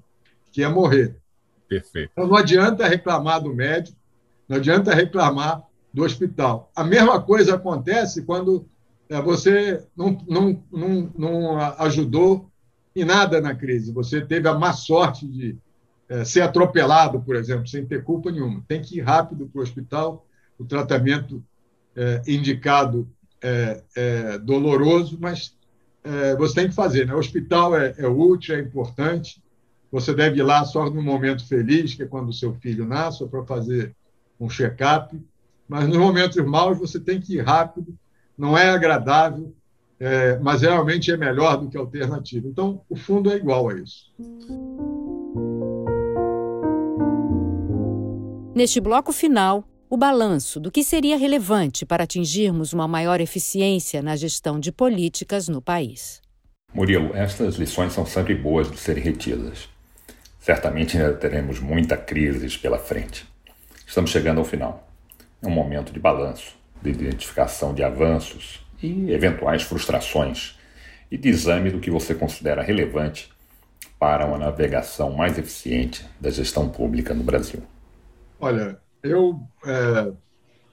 [0.51, 1.17] que é morrer.
[1.67, 2.11] Perfeito.
[2.11, 3.97] Então não adianta reclamar do médico,
[4.47, 5.63] não adianta reclamar
[5.93, 6.71] do hospital.
[6.75, 8.67] A mesma coisa acontece quando
[9.17, 12.49] você não, não, não, não ajudou
[12.95, 13.91] em nada na crise.
[13.91, 15.57] Você teve a má sorte de
[16.07, 18.63] é, ser atropelado, por exemplo, sem ter culpa nenhuma.
[18.67, 20.25] Tem que ir rápido para o hospital.
[20.57, 21.43] O tratamento
[21.95, 23.09] é, indicado
[23.41, 25.55] é, é doloroso, mas
[26.03, 27.05] é, você tem que fazer.
[27.05, 27.13] Né?
[27.13, 29.41] O hospital é, é, útil, é importante.
[29.91, 33.25] Você deve ir lá só no momento feliz, que é quando o seu filho nasce,
[33.27, 33.95] para fazer
[34.39, 35.19] um check-up.
[35.67, 37.97] Mas nos momentos maus você tem que ir rápido.
[38.39, 39.53] Não é agradável,
[39.99, 42.47] é, mas realmente é melhor do que a alternativa.
[42.47, 44.05] Então, o fundo é igual a isso.
[48.55, 54.15] Neste bloco final, o balanço do que seria relevante para atingirmos uma maior eficiência na
[54.15, 56.21] gestão de políticas no país.
[56.73, 59.67] Murilo, estas lições são sempre boas de serem retidas.
[60.39, 63.27] Certamente ainda teremos muita crise pela frente.
[63.85, 64.87] Estamos chegando ao final.
[65.41, 70.57] É um momento de balanço, de identificação de avanços e eventuais frustrações
[71.11, 73.29] e de exame do que você considera relevante
[73.99, 77.61] para uma navegação mais eficiente da gestão pública no Brasil.
[78.39, 80.11] Olha, eu é,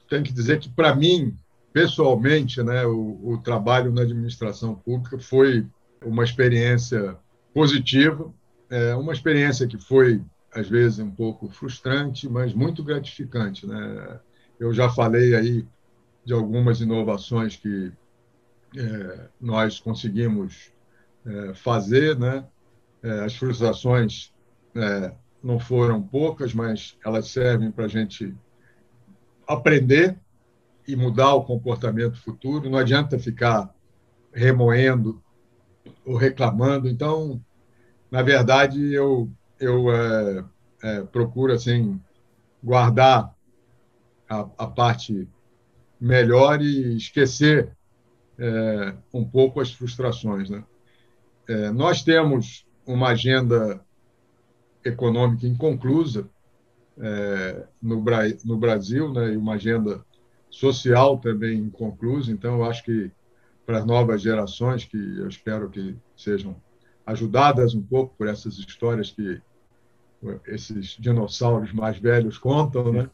[0.08, 1.34] tenho que dizer que, para mim,
[1.72, 5.66] pessoalmente, né, o, o, trabalho na administração pública foi
[6.04, 7.16] uma experiência
[7.52, 8.32] positiva,
[8.70, 10.22] é, uma experiência que foi,
[10.54, 13.66] às vezes, um pouco frustrante, mas muito gratificante.
[13.66, 14.20] Né?
[14.60, 15.66] Eu já falei aí
[16.26, 17.92] de algumas inovações que
[18.76, 20.72] é, nós conseguimos
[21.24, 22.44] é, fazer, né?
[23.00, 24.34] É, as frustrações
[24.74, 28.34] é, não foram poucas, mas elas servem para a gente
[29.46, 30.18] aprender
[30.88, 32.68] e mudar o comportamento futuro.
[32.68, 33.72] Não adianta ficar
[34.32, 35.22] remoendo
[36.04, 36.88] ou reclamando.
[36.88, 37.40] Então,
[38.10, 39.30] na verdade, eu,
[39.60, 40.44] eu é,
[40.82, 42.00] é, procuro assim
[42.62, 43.32] guardar
[44.28, 45.28] a, a, parte
[46.00, 47.70] melhor e esquecer
[48.38, 50.50] é, um pouco as frustrações.
[50.50, 50.62] Né?
[51.48, 53.80] É, nós temos uma agenda
[54.84, 56.28] econômica inconclusa
[56.98, 58.02] é, no,
[58.44, 60.04] no, Brasil, né, e uma agenda
[60.48, 62.30] social também inconclusa.
[62.30, 63.10] Então, eu acho que
[63.64, 66.56] para as novas gerações, que eu espero que sejam
[67.04, 69.40] ajudadas um pouco por essas histórias que
[70.46, 73.10] esses dinossauros mais velhos contam, né?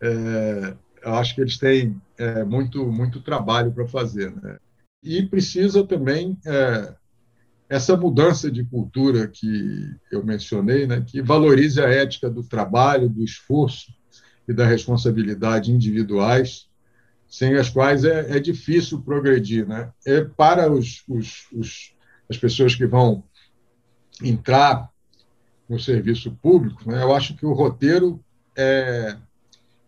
[0.00, 4.58] É, eu acho que eles têm é, muito muito trabalho para fazer, né?
[5.02, 6.94] E precisa também é,
[7.70, 13.22] essa mudança de cultura que eu mencionei, né, que valorize a ética do trabalho, do
[13.22, 13.94] esforço
[14.48, 16.68] e da responsabilidade individuais,
[17.28, 19.68] sem as quais é, é difícil progredir.
[19.68, 19.88] Né?
[20.04, 21.94] É para os, os, os,
[22.28, 23.22] as pessoas que vão
[24.20, 24.90] entrar
[25.68, 28.20] no serviço público, né, eu acho que o roteiro
[28.58, 29.16] é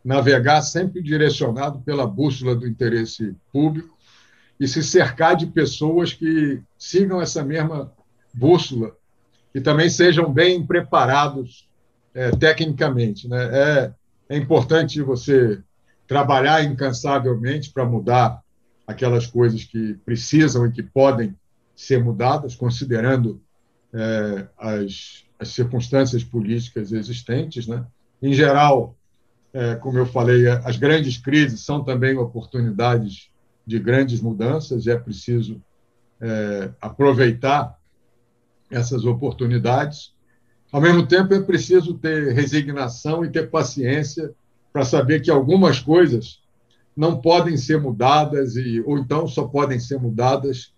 [0.05, 3.97] navegar sempre direcionado pela bússola do interesse público
[4.59, 7.93] e se cercar de pessoas que sigam essa mesma
[8.35, 8.97] bússola
[9.55, 11.69] e também sejam bem preparados
[12.15, 13.29] é, tecnicamente.
[13.29, 13.51] Né?
[13.53, 13.93] É,
[14.29, 15.61] é importante você
[16.07, 18.43] trabalhar incansavelmente para mudar
[18.87, 21.35] aquelas coisas que precisam e que podem
[21.74, 23.41] ser mudadas, considerando
[23.93, 27.66] é, as, as circunstâncias políticas existentes.
[27.66, 27.85] Né?
[28.20, 28.97] Em geral,
[29.53, 33.31] é, como eu falei, as grandes crises são também oportunidades
[33.66, 35.62] de grandes mudanças e é preciso
[36.20, 37.79] é, aproveitar
[38.70, 40.15] essas oportunidades.
[40.70, 44.33] Ao mesmo tempo, é preciso ter resignação e ter paciência
[44.73, 46.41] para saber que algumas coisas
[46.97, 50.73] não podem ser mudadas e ou então só podem ser mudadas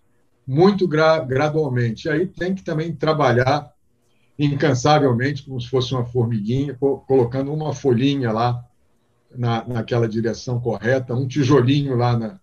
[0.45, 2.07] muito gra gradualmente.
[2.07, 3.73] E aí tem que também trabalhar
[4.37, 8.64] incansavelmente, como se fosse uma formiguinha, co colocando uma folhinha lá
[9.37, 12.39] na, naquela direção correta, um tijolinho lá na,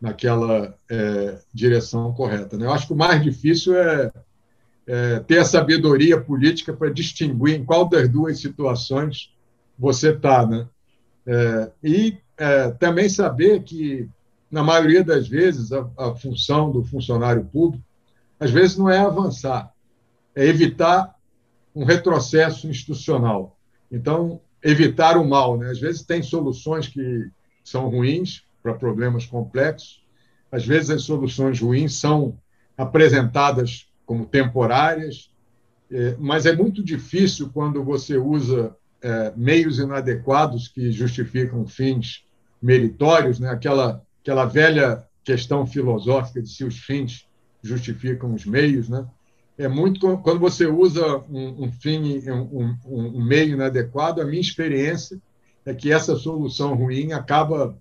[0.00, 2.56] naquela é, direção correta.
[2.56, 2.66] Né?
[2.66, 4.10] Eu acho que o mais difícil é,
[4.86, 9.32] é ter a sabedoria política para distinguir em qual das duas situações
[9.78, 10.46] você está.
[10.46, 10.66] Né?
[11.26, 14.08] É, e é, também saber que,
[14.50, 17.84] na maioria das vezes, a, a função do funcionário público,
[18.38, 19.70] às vezes, não é avançar,
[20.34, 21.14] é evitar
[21.74, 23.58] um retrocesso institucional.
[23.92, 25.58] Então, evitar o mal.
[25.58, 25.70] Né?
[25.70, 27.28] Às vezes, tem soluções que
[27.64, 30.02] são ruins, para problemas complexos.
[30.50, 32.38] Às vezes, as soluções ruins são
[32.76, 35.30] apresentadas como temporárias,
[35.90, 42.24] é, mas é muito difícil quando você usa é, meios inadequados que justificam fins
[42.60, 43.50] meritórios, né?
[43.50, 47.26] aquela, aquela velha questão filosófica de se os fins
[47.62, 48.88] justificam os meios.
[48.88, 49.06] Né?
[49.60, 54.40] É muito quando você usa um, um fim, um, um, um meio inadequado, a minha
[54.40, 55.20] experiência
[55.66, 57.78] é que essa solução ruim acaba